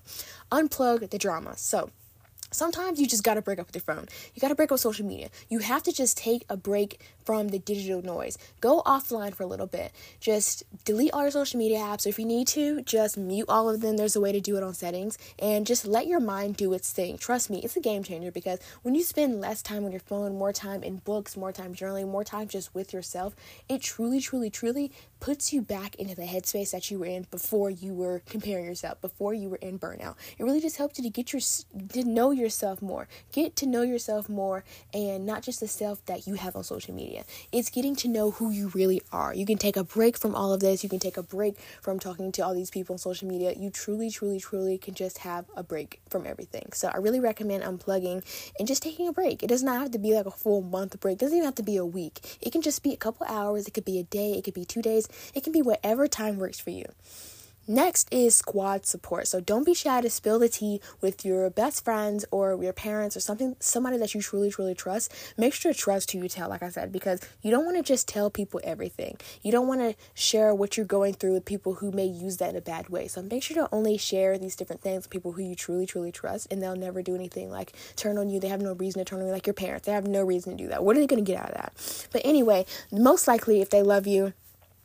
Unplug 0.51 1.09
the 1.09 1.17
drama. 1.17 1.55
So, 1.55 1.89
Sometimes 2.51 2.99
you 2.99 3.07
just 3.07 3.23
gotta 3.23 3.41
break 3.41 3.59
up 3.59 3.67
with 3.67 3.75
your 3.75 3.81
phone. 3.81 4.07
You 4.33 4.39
gotta 4.39 4.55
break 4.55 4.67
up 4.67 4.73
with 4.73 4.81
social 4.81 5.05
media. 5.05 5.29
You 5.49 5.59
have 5.59 5.83
to 5.83 5.91
just 5.91 6.17
take 6.17 6.45
a 6.49 6.57
break 6.57 7.01
from 7.25 7.49
the 7.49 7.59
digital 7.59 8.01
noise. 8.01 8.37
Go 8.61 8.81
offline 8.85 9.33
for 9.33 9.43
a 9.43 9.47
little 9.47 9.67
bit. 9.67 9.91
Just 10.21 10.63
delete 10.85 11.11
all 11.13 11.23
your 11.23 11.31
social 11.31 11.59
media 11.59 11.79
apps. 11.79 12.05
Or 12.05 12.09
If 12.09 12.17
you 12.17 12.25
need 12.25 12.47
to, 12.49 12.81
just 12.83 13.17
mute 13.17 13.47
all 13.49 13.69
of 13.69 13.81
them. 13.81 13.97
There's 13.97 14.15
a 14.15 14.21
way 14.21 14.31
to 14.31 14.39
do 14.39 14.55
it 14.55 14.63
on 14.63 14.73
settings. 14.73 15.17
And 15.39 15.67
just 15.67 15.85
let 15.85 16.07
your 16.07 16.21
mind 16.21 16.55
do 16.55 16.73
its 16.73 16.91
thing. 16.91 17.17
Trust 17.17 17.49
me, 17.49 17.59
it's 17.63 17.75
a 17.75 17.81
game 17.81 18.03
changer 18.03 18.31
because 18.31 18.59
when 18.81 18.95
you 18.95 19.03
spend 19.03 19.41
less 19.41 19.61
time 19.61 19.83
on 19.83 19.91
your 19.91 19.99
phone, 19.99 20.37
more 20.37 20.53
time 20.53 20.83
in 20.83 20.97
books, 20.97 21.35
more 21.35 21.51
time 21.51 21.75
journaling, 21.75 22.07
more 22.07 22.23
time 22.23 22.47
just 22.47 22.73
with 22.73 22.93
yourself, 22.93 23.35
it 23.67 23.81
truly, 23.81 24.21
truly, 24.21 24.49
truly 24.49 24.91
puts 25.19 25.51
you 25.51 25.61
back 25.61 25.95
into 25.95 26.15
the 26.15 26.23
headspace 26.23 26.71
that 26.71 26.89
you 26.91 26.99
were 26.99 27.05
in 27.05 27.25
before 27.31 27.69
you 27.69 27.93
were 27.93 28.21
comparing 28.27 28.65
yourself, 28.65 28.99
before 29.01 29.33
you 29.33 29.49
were 29.49 29.57
in 29.57 29.79
burnout. 29.79 30.15
It 30.37 30.43
really 30.43 30.61
just 30.61 30.77
helps 30.77 30.97
you 30.97 31.03
to 31.03 31.09
get 31.09 31.33
your 31.33 31.41
to 31.89 32.03
know 32.03 32.31
yourself 32.31 32.81
more, 32.81 33.07
get 33.31 33.55
to 33.57 33.65
know 33.65 33.81
yourself 33.81 34.29
more, 34.29 34.63
and 34.93 35.25
not 35.25 35.43
just 35.43 35.59
the 35.59 35.67
self 35.67 36.05
that 36.05 36.27
you 36.27 36.35
have 36.35 36.55
on 36.55 36.63
social 36.63 36.93
media. 36.93 37.23
It's 37.51 37.69
getting 37.69 37.95
to 37.97 38.07
know 38.07 38.31
who 38.31 38.51
you 38.51 38.69
really 38.69 39.01
are. 39.11 39.33
You 39.33 39.45
can 39.45 39.57
take 39.57 39.77
a 39.77 39.83
break 39.83 40.17
from 40.17 40.35
all 40.35 40.53
of 40.53 40.59
this. 40.59 40.83
You 40.83 40.89
can 40.89 40.99
take 40.99 41.17
a 41.17 41.23
break 41.23 41.57
from 41.81 41.99
talking 41.99 42.31
to 42.33 42.41
all 42.41 42.53
these 42.53 42.71
people 42.71 42.93
on 42.93 42.99
social 42.99 43.27
media. 43.27 43.53
You 43.57 43.69
truly, 43.69 44.09
truly, 44.09 44.39
truly 44.39 44.77
can 44.77 44.93
just 44.93 45.19
have 45.19 45.45
a 45.55 45.63
break 45.63 45.99
from 46.09 46.25
everything. 46.25 46.69
So 46.73 46.89
I 46.93 46.97
really 46.97 47.19
recommend 47.19 47.63
unplugging 47.63 48.23
and 48.59 48.67
just 48.67 48.83
taking 48.83 49.07
a 49.07 49.13
break. 49.13 49.43
It 49.43 49.47
does 49.47 49.63
not 49.63 49.81
have 49.81 49.91
to 49.91 49.99
be 49.99 50.13
like 50.13 50.25
a 50.25 50.31
full 50.31 50.61
month 50.61 50.99
break. 50.99 51.15
It 51.15 51.19
doesn't 51.19 51.37
even 51.37 51.45
have 51.45 51.55
to 51.55 51.63
be 51.63 51.77
a 51.77 51.85
week. 51.85 52.37
It 52.41 52.51
can 52.51 52.61
just 52.61 52.83
be 52.83 52.93
a 52.93 52.97
couple 52.97 53.25
hours. 53.27 53.67
It 53.67 53.73
could 53.73 53.85
be 53.85 53.99
a 53.99 54.03
day. 54.03 54.33
It 54.33 54.43
could 54.43 54.53
be 54.53 54.65
two 54.65 54.81
days 54.81 55.06
it 55.33 55.43
can 55.43 55.53
be 55.53 55.61
whatever 55.61 56.07
time 56.07 56.37
works 56.37 56.59
for 56.59 56.69
you. 56.69 56.85
Next 57.69 58.07
is 58.13 58.33
squad 58.33 58.85
support. 58.85 59.27
So 59.27 59.41
don't 59.41 59.65
be 59.65 59.73
shy 59.73 59.99
to 59.99 60.09
spill 60.09 60.39
the 60.39 60.47
tea 60.47 60.79
with 61.01 61.25
your 61.25 61.49
best 61.49 61.83
friends 61.83 62.23
or 62.31 62.63
your 62.63 62.71
parents 62.71 63.17
or 63.17 63.19
something 63.19 63.57
somebody 63.59 63.97
that 63.97 64.15
you 64.15 64.21
truly 64.21 64.49
truly 64.49 64.73
trust. 64.73 65.13
Make 65.35 65.53
sure 65.53 65.73
to 65.73 65.77
trust 65.77 66.09
who 66.11 66.19
you 66.19 66.29
tell 66.29 66.47
like 66.47 66.63
I 66.63 66.69
said 66.69 66.93
because 66.93 67.19
you 67.41 67.51
don't 67.51 67.65
want 67.65 67.75
to 67.75 67.83
just 67.83 68.07
tell 68.07 68.29
people 68.29 68.61
everything. 68.63 69.17
You 69.41 69.51
don't 69.51 69.67
want 69.67 69.81
to 69.81 69.95
share 70.13 70.55
what 70.55 70.77
you're 70.77 70.85
going 70.85 71.15
through 71.15 71.33
with 71.33 71.43
people 71.43 71.73
who 71.73 71.91
may 71.91 72.05
use 72.05 72.37
that 72.37 72.51
in 72.51 72.55
a 72.55 72.61
bad 72.61 72.87
way. 72.87 73.09
So 73.09 73.21
make 73.21 73.43
sure 73.43 73.57
to 73.57 73.75
only 73.75 73.97
share 73.97 74.37
these 74.37 74.55
different 74.55 74.81
things 74.81 75.03
with 75.03 75.09
people 75.09 75.33
who 75.33 75.41
you 75.41 75.53
truly 75.53 75.85
truly 75.85 76.13
trust 76.13 76.47
and 76.49 76.63
they'll 76.63 76.77
never 76.77 77.01
do 77.01 77.15
anything 77.15 77.51
like 77.51 77.73
turn 77.97 78.17
on 78.17 78.29
you. 78.29 78.39
They 78.39 78.47
have 78.47 78.61
no 78.61 78.75
reason 78.75 78.99
to 78.99 79.05
turn 79.05 79.19
on 79.19 79.25
you 79.25 79.33
like 79.33 79.45
your 79.45 79.53
parents. 79.53 79.87
They 79.87 79.91
have 79.91 80.07
no 80.07 80.23
reason 80.23 80.55
to 80.55 80.63
do 80.63 80.69
that. 80.69 80.85
What 80.85 80.95
are 80.95 81.01
they 81.01 81.07
going 81.07 81.23
to 81.23 81.29
get 81.29 81.41
out 81.41 81.49
of 81.49 81.55
that? 81.55 82.07
But 82.13 82.21
anyway, 82.23 82.65
most 82.93 83.27
likely 83.27 83.59
if 83.59 83.69
they 83.69 83.83
love 83.83 84.07
you 84.07 84.31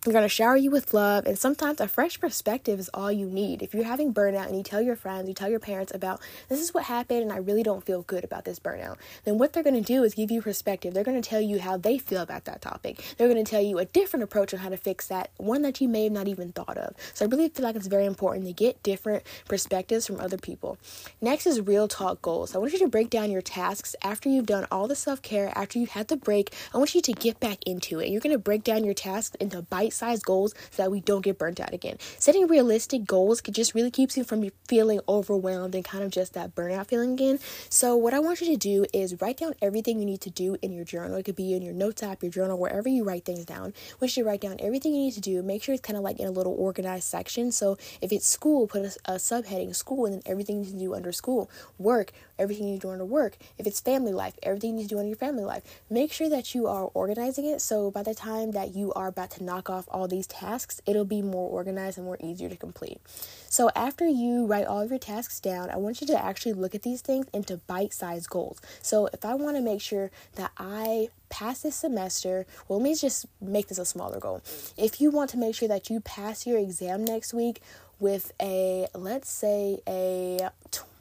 they're 0.05 0.13
going 0.13 0.25
to 0.25 0.29
shower 0.29 0.57
you 0.57 0.73
with 0.73 0.93
love, 0.93 1.27
and 1.27 1.39
sometimes 1.39 1.81
a 1.81 1.87
fresh 1.87 2.19
perspective 2.19 2.81
is 2.81 2.91
all 2.93 3.13
you 3.13 3.27
need. 3.27 3.63
If 3.63 3.73
you're 3.73 3.85
having 3.85 4.13
burnout 4.13 4.49
and 4.49 4.57
you 4.57 4.65
tell 4.65 4.83
your 4.83 4.97
friends, 4.97 5.29
you 5.29 5.35
tell 5.35 5.49
your 5.49 5.61
parents 5.61 5.95
about 5.95 6.21
this 6.49 6.61
is 6.61 6.75
what 6.75 6.85
happened, 6.85 7.23
and 7.23 7.33
I 7.33 7.37
really 7.37 7.63
don't 7.63 7.85
feel 7.85 8.03
good 8.03 8.25
about 8.25 8.45
this 8.45 8.59
burnout, 8.59 8.97
then 9.25 9.39
what 9.39 9.53
they're 9.53 9.63
going 9.63 9.81
to 9.81 9.81
do 9.81 10.03
is 10.03 10.15
give 10.15 10.33
you 10.33 10.43
perspective. 10.43 10.93
They're 10.93 11.05
going 11.05 11.23
to 11.23 11.29
tell 11.29 11.41
you 11.41 11.61
how 11.61 11.77
they 11.77 11.99
feel 11.99 12.21
about 12.21 12.47
that 12.47 12.61
topic. 12.61 13.01
They're 13.17 13.29
going 13.29 13.45
to 13.45 13.49
tell 13.49 13.63
you 13.63 13.79
a 13.79 13.85
different 13.85 14.25
approach 14.25 14.53
on 14.53 14.59
how 14.59 14.71
to 14.71 14.77
fix 14.77 15.07
that, 15.07 15.31
one 15.37 15.63
that 15.63 15.81
you 15.81 15.87
may 15.87 16.05
have 16.05 16.13
not 16.13 16.27
even 16.27 16.51
thought 16.51 16.77
of. 16.77 16.97
So 17.15 17.25
I 17.25 17.29
really 17.29 17.49
feel 17.49 17.65
like 17.65 17.77
it's 17.77 17.87
very 17.87 18.07
important 18.07 18.47
to 18.47 18.53
get 18.53 18.83
different 18.83 19.23
perspectives 19.47 20.09
from 20.09 20.19
other 20.19 20.37
people. 20.37 20.79
Next 21.21 21.47
is 21.47 21.61
real 21.61 21.87
talk 21.87 22.21
goals. 22.23 22.57
I 22.57 22.59
want 22.59 22.73
you 22.73 22.81
to 22.81 22.89
break 22.89 23.09
down 23.09 23.31
your 23.31 23.41
tasks 23.41 23.95
after 24.03 24.29
you've 24.29 24.47
done 24.47 24.67
all 24.69 24.89
the 24.89 24.97
self 24.97 25.23
care, 25.23 25.53
after 25.55 25.79
you've 25.79 25.91
had 25.91 26.09
the 26.09 26.17
break. 26.17 26.53
I 26.75 26.79
want 26.79 26.97
you 26.97 27.03
to 27.03 27.13
get 27.13 27.39
back 27.39 27.59
into 27.65 28.01
it. 28.01 28.09
You're 28.09 28.21
going 28.21 28.35
to 28.35 28.39
break 28.39 28.65
down 28.65 28.83
your 28.83 28.95
tasks 28.95 29.37
into 29.39 29.63
bite 29.63 29.92
bite 29.93 30.13
sized 30.13 30.25
goals 30.25 30.55
so 30.71 30.83
that 30.83 30.91
we 30.91 31.01
don't 31.01 31.23
get 31.23 31.39
burnt 31.39 31.61
out 31.61 31.73
again. 31.73 31.99
Setting 32.19 32.47
realistic 32.47 33.05
goals 33.05 33.41
could 33.41 33.55
just 33.55 33.75
really 33.75 33.91
keeps 33.91 34.17
you 34.17 34.25
from 34.25 34.49
feeling 34.67 35.01
overwhelmed 35.09 35.75
and 35.75 35.85
kind 35.85 36.03
of 36.03 36.11
just 36.11 36.33
that 36.35 36.55
burnout 36.55 36.87
feeling 36.87 37.13
again. 37.13 37.39
So, 37.69 37.97
what 37.97 38.15
I 38.15 38.19
want 38.19 38.41
you 38.41 38.49
to 38.49 38.57
do 38.57 38.87
is 38.93 39.21
write 39.21 39.39
down 39.39 39.55
everything 39.61 39.99
you 39.99 40.07
need 40.07 40.21
to 40.23 40.31
do 40.31 40.57
in 40.63 40.73
your 40.73 40.85
journal. 40.85 41.17
It 41.17 41.25
could 41.25 41.37
be 41.37 41.55
in 41.55 41.63
your 41.63 41.75
notes 41.75 42.03
app, 42.03 42.23
your 42.23 42.33
journal, 42.33 42.59
wherever 42.59 42.89
you 42.89 43.05
write 43.05 43.25
things 43.25 43.45
down. 43.45 43.75
Once 44.01 44.17
you 44.17 44.25
write 44.25 44.41
down 44.41 44.57
everything 44.59 44.95
you 44.95 45.03
need 45.03 45.15
to 45.15 45.21
do, 45.21 45.43
make 45.43 45.63
sure 45.63 45.75
it's 45.75 45.83
kind 45.83 45.97
of 45.97 46.03
like 46.03 46.19
in 46.19 46.27
a 46.27 46.31
little 46.31 46.55
organized 46.55 47.05
section. 47.05 47.53
So, 47.53 47.77
if 48.01 48.13
it's 48.13 48.27
school, 48.27 48.67
put 48.67 48.83
a, 48.83 49.13
a 49.13 49.15
subheading 49.17 49.75
school 49.75 50.07
and 50.07 50.15
then 50.15 50.23
everything 50.27 50.57
you 50.57 50.65
need 50.65 50.73
to 50.73 50.85
do 50.87 50.95
under 50.95 51.13
school. 51.13 51.51
Work, 51.79 52.13
everything 52.39 52.67
you 52.67 52.73
need 52.73 52.81
to 52.81 52.89
do 52.89 52.93
under 52.93 53.05
work. 53.05 53.37
If 53.59 53.67
it's 53.67 53.81
family 53.81 54.13
life, 54.13 54.35
everything 54.43 54.71
you 54.71 54.77
need 54.77 54.89
to 54.89 54.95
do 54.95 54.99
under 54.99 55.09
your 55.09 55.17
family 55.17 55.45
life. 55.45 55.63
Make 55.91 56.13
sure 56.13 56.29
that 56.29 56.55
you 56.55 56.67
are 56.67 56.91
organizing 56.95 57.45
it 57.47 57.61
so 57.61 57.91
by 57.91 58.03
the 58.03 58.15
time 58.15 58.53
that 58.53 58.75
you 58.75 58.93
are 58.95 59.09
about 59.09 59.31
to 59.33 59.45
knock 59.45 59.69
off 59.71 59.82
off 59.83 59.95
all 59.95 60.09
these 60.09 60.27
tasks, 60.27 60.81
it'll 60.87 61.05
be 61.05 61.23
more 61.23 61.51
organized 61.51 61.99
and 61.99 62.07
more 62.07 62.17
easier 62.21 62.49
to 62.49 62.57
complete. 62.57 63.01
So, 63.49 63.71
after 63.75 64.07
you 64.07 64.47
write 64.47 64.67
all 64.67 64.81
of 64.81 64.91
your 64.91 64.99
tasks 64.99 65.41
down, 65.41 65.71
I 65.71 65.77
want 65.77 66.01
you 66.01 66.07
to 66.09 66.25
actually 66.25 66.55
look 66.55 66.75
at 66.75 66.83
these 66.83 67.01
things 67.01 67.27
into 67.33 67.57
bite 67.57 67.93
sized 67.93 68.31
goals. 68.31 68.61
So, 68.81 69.09
if 69.13 69.25
I 69.25 69.35
want 69.35 69.57
to 69.57 69.63
make 69.63 69.81
sure 69.81 70.11
that 70.37 70.53
I 70.57 71.09
pass 71.29 71.63
this 71.63 71.77
semester, 71.77 72.47
well, 72.69 72.79
let 72.79 72.85
me 72.85 72.95
just 72.95 73.27
make 73.41 73.69
this 73.69 73.79
a 73.79 73.85
smaller 73.85 74.21
goal. 74.21 74.43
If 74.77 75.01
you 75.01 75.11
want 75.11 75.31
to 75.31 75.37
make 75.37 75.55
sure 75.55 75.69
that 75.69 75.91
you 75.91 76.01
pass 76.01 76.47
your 76.47 76.59
exam 76.59 77.05
next 77.05 77.35
week 77.35 77.61
with 77.99 78.33
a, 78.41 78.89
let's 78.95 79.31
say, 79.31 79.81
a 79.87 80.51
20 80.71 80.92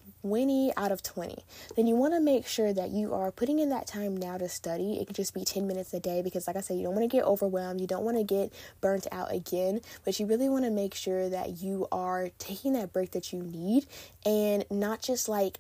out 0.78 0.92
of 0.92 1.04
20, 1.04 1.44
then 1.76 1.88
you 1.88 1.96
want 1.96 2.14
to 2.14 2.20
make 2.20 2.46
sure 2.48 2.74
that 2.74 2.92
you 2.92 3.14
are 3.14 3.32
putting 3.32 3.60
in 3.60 3.70
that 3.70 3.88
time 3.88 4.16
now 4.16 4.38
to 4.38 4.48
study. 4.48 5.00
It 5.00 5.08
could 5.08 5.16
just 5.16 5.34
be 5.34 5.44
10 5.44 5.68
minutes 5.68 5.94
a 5.94 6.00
day 6.00 6.22
because, 6.22 6.48
like 6.48 6.56
I 6.56 6.62
said, 6.62 6.78
you 6.78 6.84
don't 6.84 6.96
want 6.96 7.10
to 7.10 7.16
get 7.16 7.26
overwhelmed, 7.26 7.82
you 7.82 7.88
don't 7.88 8.04
want 8.04 8.18
to 8.18 8.24
get 8.24 8.54
burnt 8.82 9.08
out 9.12 9.34
again, 9.34 9.82
but 10.06 10.20
you 10.20 10.26
really 10.26 10.50
want 10.50 10.66
to 10.66 10.72
make 10.72 10.94
sure 10.94 11.30
that 11.30 11.62
you 11.62 11.88
are 11.92 12.30
taking 12.38 12.74
that 12.74 12.94
break 12.94 13.12
that 13.12 13.34
you 13.34 13.42
need 13.42 13.86
and 14.26 14.66
not 14.70 15.02
just 15.02 15.28
like 15.28 15.60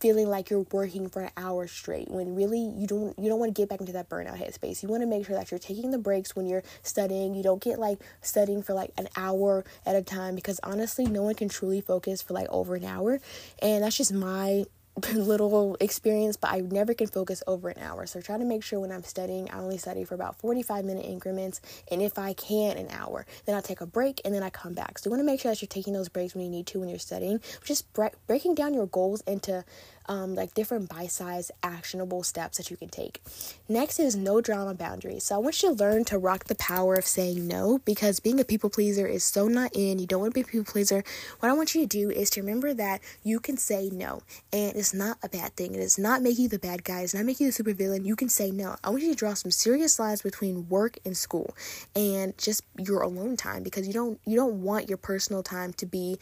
feeling 0.00 0.28
like 0.28 0.50
you're 0.50 0.66
working 0.72 1.08
for 1.08 1.22
an 1.22 1.30
hour 1.36 1.66
straight 1.66 2.10
when 2.10 2.34
really 2.34 2.60
you 2.60 2.86
don't 2.86 3.18
you 3.18 3.28
don't 3.28 3.38
want 3.38 3.54
to 3.54 3.60
get 3.60 3.68
back 3.68 3.80
into 3.80 3.92
that 3.92 4.08
burnout 4.08 4.38
headspace. 4.38 4.82
You 4.82 4.88
want 4.88 5.02
to 5.02 5.06
make 5.06 5.26
sure 5.26 5.36
that 5.36 5.50
you're 5.50 5.58
taking 5.58 5.90
the 5.90 5.98
breaks 5.98 6.36
when 6.36 6.46
you're 6.46 6.62
studying. 6.82 7.34
You 7.34 7.42
don't 7.42 7.62
get 7.62 7.78
like 7.78 7.98
studying 8.20 8.62
for 8.62 8.74
like 8.74 8.92
an 8.96 9.08
hour 9.16 9.64
at 9.84 9.96
a 9.96 10.02
time 10.02 10.34
because 10.34 10.60
honestly, 10.62 11.06
no 11.06 11.22
one 11.22 11.34
can 11.34 11.48
truly 11.48 11.80
focus 11.80 12.22
for 12.22 12.34
like 12.34 12.48
over 12.50 12.76
an 12.76 12.84
hour. 12.84 13.20
And 13.60 13.82
that's 13.82 13.96
just 13.96 14.12
my 14.12 14.64
little 15.14 15.76
experience, 15.80 16.36
but 16.36 16.50
I 16.50 16.60
never 16.60 16.94
can 16.94 17.06
focus 17.06 17.42
over 17.46 17.68
an 17.68 17.82
hour. 17.82 18.06
So 18.06 18.20
try 18.20 18.38
to 18.38 18.44
make 18.44 18.62
sure 18.62 18.80
when 18.80 18.92
I'm 18.92 19.02
studying, 19.02 19.50
I 19.50 19.58
only 19.58 19.78
study 19.78 20.04
for 20.04 20.14
about 20.14 20.36
45 20.36 20.84
minute 20.84 21.04
increments. 21.04 21.60
And 21.90 22.02
if 22.02 22.18
I 22.18 22.32
can, 22.32 22.76
an 22.76 22.88
hour. 22.90 23.26
Then 23.44 23.54
I'll 23.54 23.62
take 23.62 23.80
a 23.80 23.86
break 23.86 24.20
and 24.24 24.34
then 24.34 24.42
I 24.42 24.50
come 24.50 24.74
back. 24.74 24.98
So 24.98 25.08
you 25.08 25.10
want 25.10 25.20
to 25.20 25.26
make 25.26 25.40
sure 25.40 25.50
that 25.50 25.60
you're 25.60 25.68
taking 25.68 25.92
those 25.92 26.08
breaks 26.08 26.34
when 26.34 26.44
you 26.44 26.50
need 26.50 26.66
to 26.68 26.80
when 26.80 26.88
you're 26.88 26.98
studying. 26.98 27.40
Just 27.64 27.92
bre- 27.92 28.16
breaking 28.26 28.54
down 28.54 28.74
your 28.74 28.86
goals 28.86 29.22
into 29.22 29.64
um, 30.08 30.34
like 30.34 30.54
different 30.54 30.88
bite-sized 30.88 31.50
actionable 31.62 32.22
steps 32.22 32.56
that 32.58 32.70
you 32.70 32.76
can 32.76 32.88
take. 32.88 33.22
Next 33.68 33.98
is 33.98 34.16
no 34.16 34.40
drama 34.40 34.74
boundaries. 34.74 35.24
So 35.24 35.34
I 35.34 35.38
want 35.38 35.62
you 35.62 35.68
to 35.68 35.74
learn 35.74 36.04
to 36.06 36.18
rock 36.18 36.44
the 36.44 36.54
power 36.54 36.94
of 36.94 37.06
saying 37.06 37.46
no 37.46 37.78
because 37.84 38.20
being 38.20 38.40
a 38.40 38.44
people 38.44 38.70
pleaser 38.70 39.06
is 39.06 39.24
so 39.24 39.48
not 39.48 39.74
in. 39.74 39.98
You 39.98 40.06
don't 40.06 40.20
want 40.20 40.32
to 40.32 40.34
be 40.34 40.40
a 40.40 40.50
people 40.50 40.70
pleaser. 40.70 41.04
What 41.40 41.50
I 41.50 41.52
want 41.52 41.74
you 41.74 41.82
to 41.82 41.86
do 41.86 42.10
is 42.10 42.30
to 42.30 42.40
remember 42.40 42.74
that 42.74 43.00
you 43.22 43.40
can 43.40 43.56
say 43.56 43.90
no, 43.92 44.22
and 44.52 44.76
it's 44.76 44.94
not 44.94 45.18
a 45.22 45.28
bad 45.28 45.54
thing. 45.56 45.74
It 45.74 45.78
does 45.78 45.98
not 45.98 46.22
make 46.22 46.38
you 46.38 46.48
the 46.48 46.58
bad 46.58 46.84
guy. 46.84 47.02
It's 47.02 47.14
not 47.14 47.24
make 47.24 47.40
you 47.40 47.46
the 47.46 47.52
super 47.52 47.74
villain. 47.74 48.04
You 48.04 48.16
can 48.16 48.28
say 48.28 48.50
no. 48.50 48.76
I 48.82 48.90
want 48.90 49.02
you 49.02 49.10
to 49.10 49.18
draw 49.18 49.34
some 49.34 49.50
serious 49.50 49.98
lines 49.98 50.22
between 50.22 50.68
work 50.68 50.98
and 51.04 51.16
school, 51.16 51.54
and 51.94 52.36
just 52.38 52.62
your 52.78 53.02
alone 53.02 53.36
time 53.36 53.62
because 53.62 53.86
you 53.86 53.92
don't 53.92 54.18
you 54.24 54.36
don't 54.36 54.62
want 54.62 54.88
your 54.88 54.98
personal 54.98 55.42
time 55.42 55.72
to 55.74 55.86
be 55.86 56.18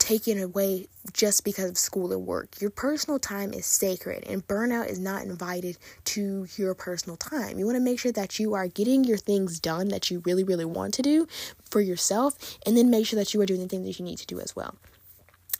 taken 0.00 0.40
away 0.40 0.88
just 1.12 1.44
because 1.44 1.70
of 1.70 1.78
school 1.78 2.12
and 2.12 2.26
work. 2.26 2.60
Your 2.60 2.70
personal 2.70 3.20
time 3.20 3.52
is 3.52 3.66
sacred, 3.66 4.24
and 4.26 4.44
burnout 4.48 4.88
is 4.88 4.98
not 4.98 5.22
invited 5.22 5.78
to 6.06 6.48
your 6.56 6.74
personal 6.74 7.16
time. 7.16 7.58
You 7.58 7.66
want 7.66 7.76
to 7.76 7.84
make 7.84 8.00
sure 8.00 8.10
that 8.10 8.40
you 8.40 8.54
are 8.54 8.66
getting 8.66 9.04
your 9.04 9.18
things 9.18 9.60
done 9.60 9.88
that 9.88 10.10
you 10.10 10.20
really, 10.24 10.42
really 10.42 10.64
want 10.64 10.94
to 10.94 11.02
do 11.02 11.28
for 11.70 11.80
yourself, 11.80 12.58
and 12.66 12.76
then 12.76 12.90
make 12.90 13.06
sure 13.06 13.18
that 13.18 13.32
you 13.32 13.40
are 13.40 13.46
doing 13.46 13.60
the 13.60 13.68
things 13.68 13.86
that 13.86 13.98
you 14.00 14.04
need 14.04 14.18
to 14.18 14.26
do 14.26 14.40
as 14.40 14.56
well. 14.56 14.74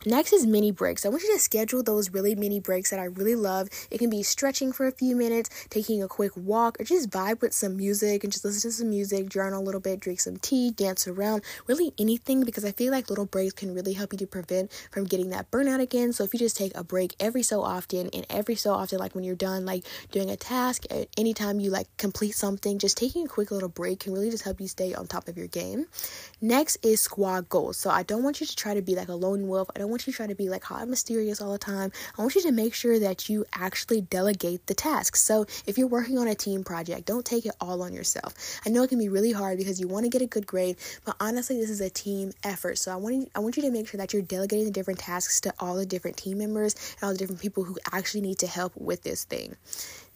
Next 0.07 0.33
is 0.33 0.47
mini 0.47 0.73
breaks. 0.73 1.05
I 1.05 1.11
want 1.11 1.23
you 1.25 1.35
to 1.35 1.39
schedule 1.39 1.83
those 1.83 2.09
really 2.09 2.35
mini 2.35 2.59
breaks 2.59 2.89
that 2.89 2.99
I 2.99 3.05
really 3.05 3.35
love. 3.35 3.69
It 3.91 3.99
can 3.99 4.09
be 4.09 4.23
stretching 4.23 4.73
for 4.73 4.87
a 4.87 4.93
few 4.93 5.15
minutes, 5.15 5.51
taking 5.69 6.03
a 6.03 6.09
quick 6.09 6.35
walk, 6.35 6.81
or 6.81 6.85
just 6.85 7.11
vibe 7.11 7.43
with 7.43 7.53
some 7.53 7.77
music 7.77 8.25
and 8.25 8.33
just 8.33 8.43
listen 8.43 8.71
to 8.71 8.75
some 8.75 8.89
music, 8.89 9.29
journal 9.29 9.61
a 9.61 9.63
little 9.63 9.81
bit, 9.81 10.01
drink 10.01 10.21
some 10.21 10.39
tea, 10.39 10.71
dance 10.71 11.07
around, 11.07 11.43
really 11.67 11.93
anything 11.99 12.45
because 12.45 12.65
I 12.65 12.73
feel 12.73 12.93
like 12.93 13.11
little 13.11 13.27
breaks 13.27 13.53
can 13.53 13.75
really 13.75 13.93
help 13.93 14.15
you 14.15 14.19
to 14.21 14.27
prevent 14.27 14.73
from 14.91 15.05
getting 15.05 15.29
that 15.31 15.51
burnout 15.51 15.81
again. 15.81 16.15
So 16.15 16.25
if 16.25 16.33
you 16.33 16.39
just 16.39 16.57
take 16.57 16.75
a 16.75 16.83
break 16.83 17.15
every 17.21 17.43
so 17.43 17.61
often 17.61 18.09
and 18.15 18.25
every 18.31 18.55
so 18.55 18.73
often, 18.73 18.99
like 18.99 19.15
when 19.15 19.25
you're 19.25 19.37
done, 19.37 19.67
like 19.67 19.85
doing 20.13 20.31
a 20.31 20.37
task, 20.37 20.85
anytime 21.19 21.61
you 21.61 21.69
like 21.69 21.95
complete 21.99 22.33
something, 22.33 22.79
just 22.79 22.97
taking 22.97 23.27
a 23.27 23.29
quick 23.29 23.51
little 23.51 23.69
break 23.69 24.01
can 24.01 24.15
really 24.15 24.31
just 24.31 24.45
help 24.45 24.63
you 24.63 24.69
stay 24.69 24.95
on 24.95 25.07
top 25.07 25.29
of 25.29 25.37
your 25.37 25.49
game. 25.49 25.85
Next 26.41 26.79
is 26.83 27.03
squad 27.03 27.51
goals. 27.51 27.77
So 27.77 27.91
I 27.91 28.03
don't 28.03 28.23
want 28.23 28.41
you 28.41 28.47
to 28.47 28.57
try 28.57 28.73
to 28.73 28.81
be 28.81 28.95
like 28.95 29.09
a 29.09 29.15
lone 29.15 29.47
wolf. 29.47 29.69
I 29.77 29.79
don't 29.79 29.90
want 29.91 30.07
you 30.07 30.13
to 30.13 30.17
try 30.17 30.27
to 30.27 30.35
be 30.35 30.49
like 30.49 30.65
hot 30.65 30.83
and 30.83 30.91
mysterious 30.91 31.41
all 31.41 31.53
the 31.53 31.59
time. 31.59 31.93
I 32.17 32.23
want 32.23 32.35
you 32.35 32.43
to 32.43 32.53
make 32.53 32.75
sure 32.75 32.99
that 32.99 33.29
you 33.29 33.45
actually 33.53 34.01
delegate 34.01 34.67
the 34.67 34.75
tasks. 34.75 35.21
So 35.21 35.47
if 35.67 35.77
you're 35.77 35.89
working 35.89 36.19
on 36.19 36.29
a 36.29 36.35
team 36.35 36.65
project, 36.65 37.07
don't 37.07 37.25
take 37.25 37.47
it 37.47 37.55
all 37.61 37.83
on 37.83 37.93
yourself. 37.93 38.35
I 38.65 38.71
know 38.71 38.83
it 38.83 38.89
can 38.89 38.99
be 38.99 39.09
really 39.09 39.33
hard 39.33 39.59
because 39.59 39.81
you 39.81 39.89
want 39.89 40.05
to 40.05 40.11
get 40.11 40.23
a 40.23 40.27
good 40.27 40.47
grade, 40.47 40.77
but 41.05 41.17
honestly, 41.21 41.61
this 41.61 41.71
is 41.71 41.81
a 41.81 41.91
team 41.91 42.33
effort. 42.45 42.79
So 42.79 42.93
I 42.93 42.97
want 42.97 43.15
you, 43.17 43.27
I 43.35 43.41
want 43.41 43.57
you 43.57 43.63
to 43.65 43.71
make 43.71 43.89
sure 43.89 43.99
that 43.99 44.13
you're 44.13 44.23
delegating 44.23 44.65
the 44.65 44.71
different 44.71 45.01
tasks 45.01 45.41
to 45.43 45.55
all 45.59 45.77
the 45.77 45.87
different 45.87 46.17
team 46.17 46.39
members 46.39 46.75
and 46.95 47.05
all 47.05 47.13
the 47.13 47.19
different 47.19 47.41
people 47.41 47.65
who 47.65 47.77
actually 47.93 48.23
need 48.23 48.39
to 48.39 48.47
help 48.47 48.73
with 48.77 49.03
this 49.03 49.25
thing. 49.25 49.57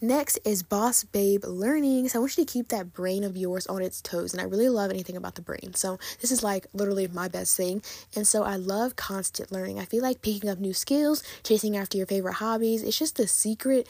Next 0.06 0.38
is 0.44 0.62
Boss 0.62 1.02
Babe 1.02 1.46
Learning. 1.46 2.06
So 2.11 2.18
I 2.18 2.20
want 2.20 2.37
you 2.37 2.44
to 2.44 2.52
keep 2.52 2.68
that 2.68 2.92
brain 2.92 3.25
of 3.25 3.38
yours 3.38 3.66
on 3.68 3.80
its 3.80 4.02
toes. 4.02 4.34
And 4.34 4.40
I 4.42 4.44
really 4.44 4.68
love 4.68 4.90
anything 4.90 5.16
about 5.16 5.34
the 5.34 5.40
brain. 5.40 5.73
So 5.73 5.99
this 6.20 6.30
is 6.30 6.42
like 6.42 6.66
literally 6.75 7.08
my 7.08 7.26
best 7.26 7.56
thing. 7.56 7.80
And 8.14 8.28
so 8.28 8.42
I 8.42 8.56
love 8.56 8.96
constant 8.96 9.50
learning. 9.50 9.78
I 9.78 9.87
feel 9.87 10.02
like 10.02 10.20
picking 10.20 10.50
up 10.50 10.58
new 10.58 10.75
skills, 10.75 11.23
chasing 11.42 11.75
after 11.75 11.96
your 11.96 12.06
favorite 12.06 12.34
hobbies, 12.34 12.82
it's 12.82 12.99
just 12.99 13.16
the 13.16 13.26
secret 13.26 13.88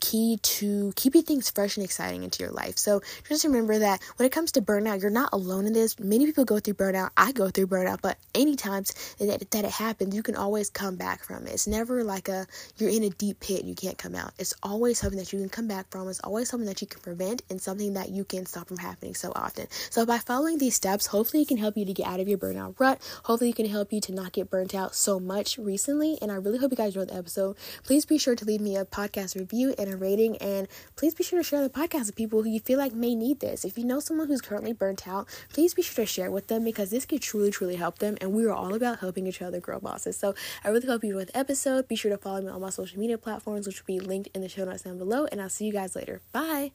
key 0.00 0.38
to 0.42 0.92
keeping 0.96 1.22
things 1.22 1.50
fresh 1.50 1.76
and 1.76 1.84
exciting 1.84 2.22
into 2.22 2.42
your 2.42 2.52
life. 2.52 2.78
So 2.78 3.00
just 3.28 3.44
remember 3.44 3.78
that 3.80 4.00
when 4.16 4.26
it 4.26 4.32
comes 4.32 4.52
to 4.52 4.62
burnout, 4.62 5.02
you're 5.02 5.10
not 5.10 5.30
alone 5.32 5.66
in 5.66 5.72
this. 5.72 5.98
Many 5.98 6.26
people 6.26 6.44
go 6.44 6.58
through 6.58 6.74
burnout. 6.74 7.10
I 7.16 7.32
go 7.32 7.50
through 7.50 7.66
burnout, 7.66 8.00
but 8.00 8.16
any 8.34 8.56
times 8.56 8.94
that, 9.18 9.50
that 9.50 9.64
it 9.64 9.70
happens, 9.70 10.14
you 10.14 10.22
can 10.22 10.36
always 10.36 10.70
come 10.70 10.96
back 10.96 11.24
from 11.24 11.46
it. 11.46 11.52
It's 11.52 11.66
never 11.66 12.04
like 12.04 12.28
a 12.28 12.46
you're 12.76 12.90
in 12.90 13.02
a 13.02 13.10
deep 13.10 13.40
pit 13.40 13.60
and 13.60 13.68
you 13.68 13.74
can't 13.74 13.98
come 13.98 14.14
out. 14.14 14.32
It's 14.38 14.54
always 14.62 14.98
something 14.98 15.18
that 15.18 15.32
you 15.32 15.38
can 15.38 15.48
come 15.48 15.68
back 15.68 15.90
from. 15.90 16.08
It's 16.08 16.20
always 16.20 16.48
something 16.48 16.66
that 16.66 16.80
you 16.80 16.86
can 16.86 17.00
prevent 17.00 17.42
and 17.50 17.60
something 17.60 17.94
that 17.94 18.10
you 18.10 18.24
can 18.24 18.46
stop 18.46 18.68
from 18.68 18.78
happening 18.78 19.14
so 19.14 19.32
often. 19.34 19.66
So 19.90 20.06
by 20.06 20.18
following 20.18 20.58
these 20.58 20.74
steps, 20.74 21.06
hopefully 21.06 21.42
it 21.42 21.48
can 21.48 21.58
help 21.58 21.76
you 21.76 21.84
to 21.84 21.92
get 21.92 22.06
out 22.06 22.20
of 22.20 22.28
your 22.28 22.38
burnout 22.38 22.78
rut. 22.78 23.00
Hopefully 23.24 23.50
it 23.50 23.56
can 23.56 23.66
help 23.66 23.92
you 23.92 24.00
to 24.02 24.12
not 24.12 24.32
get 24.32 24.50
burnt 24.50 24.74
out 24.74 24.94
so 24.94 25.18
much 25.18 25.58
recently. 25.58 26.18
And 26.22 26.30
I 26.30 26.36
really 26.36 26.58
hope 26.58 26.70
you 26.70 26.76
guys 26.76 26.94
enjoyed 26.94 27.08
the 27.08 27.16
episode. 27.16 27.56
Please 27.84 28.06
be 28.06 28.18
sure 28.18 28.36
to 28.36 28.44
leave 28.44 28.60
me 28.60 28.76
a 28.76 28.84
podcast 28.84 29.34
review 29.50 29.74
and 29.78 29.92
a 29.92 29.96
rating. 29.96 30.36
And 30.38 30.68
please 30.96 31.14
be 31.14 31.24
sure 31.24 31.38
to 31.38 31.42
share 31.42 31.62
the 31.62 31.70
podcast 31.70 32.06
with 32.06 32.16
people 32.16 32.42
who 32.42 32.50
you 32.50 32.60
feel 32.60 32.78
like 32.78 32.92
may 32.92 33.14
need 33.14 33.40
this. 33.40 33.64
If 33.64 33.78
you 33.78 33.84
know 33.84 34.00
someone 34.00 34.28
who's 34.28 34.40
currently 34.40 34.72
burnt 34.72 35.06
out, 35.08 35.28
please 35.52 35.74
be 35.74 35.82
sure 35.82 36.04
to 36.04 36.06
share 36.06 36.30
with 36.30 36.48
them 36.48 36.64
because 36.64 36.90
this 36.90 37.06
could 37.06 37.22
truly, 37.22 37.50
truly 37.50 37.76
help 37.76 37.98
them. 37.98 38.16
And 38.20 38.32
we 38.32 38.44
are 38.44 38.52
all 38.52 38.74
about 38.74 39.00
helping 39.00 39.26
each 39.26 39.42
other 39.42 39.60
grow 39.60 39.80
bosses. 39.80 40.16
So 40.16 40.34
I 40.64 40.68
really 40.68 40.86
hope 40.86 41.04
you 41.04 41.10
enjoyed 41.10 41.28
the 41.28 41.38
episode. 41.38 41.88
Be 41.88 41.96
sure 41.96 42.10
to 42.10 42.18
follow 42.18 42.40
me 42.42 42.48
on 42.48 42.60
my 42.60 42.70
social 42.70 42.98
media 42.98 43.18
platforms, 43.18 43.66
which 43.66 43.80
will 43.80 43.98
be 43.98 44.00
linked 44.00 44.30
in 44.34 44.42
the 44.42 44.48
show 44.48 44.64
notes 44.64 44.82
down 44.82 44.98
below. 44.98 45.26
And 45.30 45.40
I'll 45.40 45.48
see 45.48 45.66
you 45.66 45.72
guys 45.72 45.96
later. 45.96 46.20
Bye. 46.32 46.72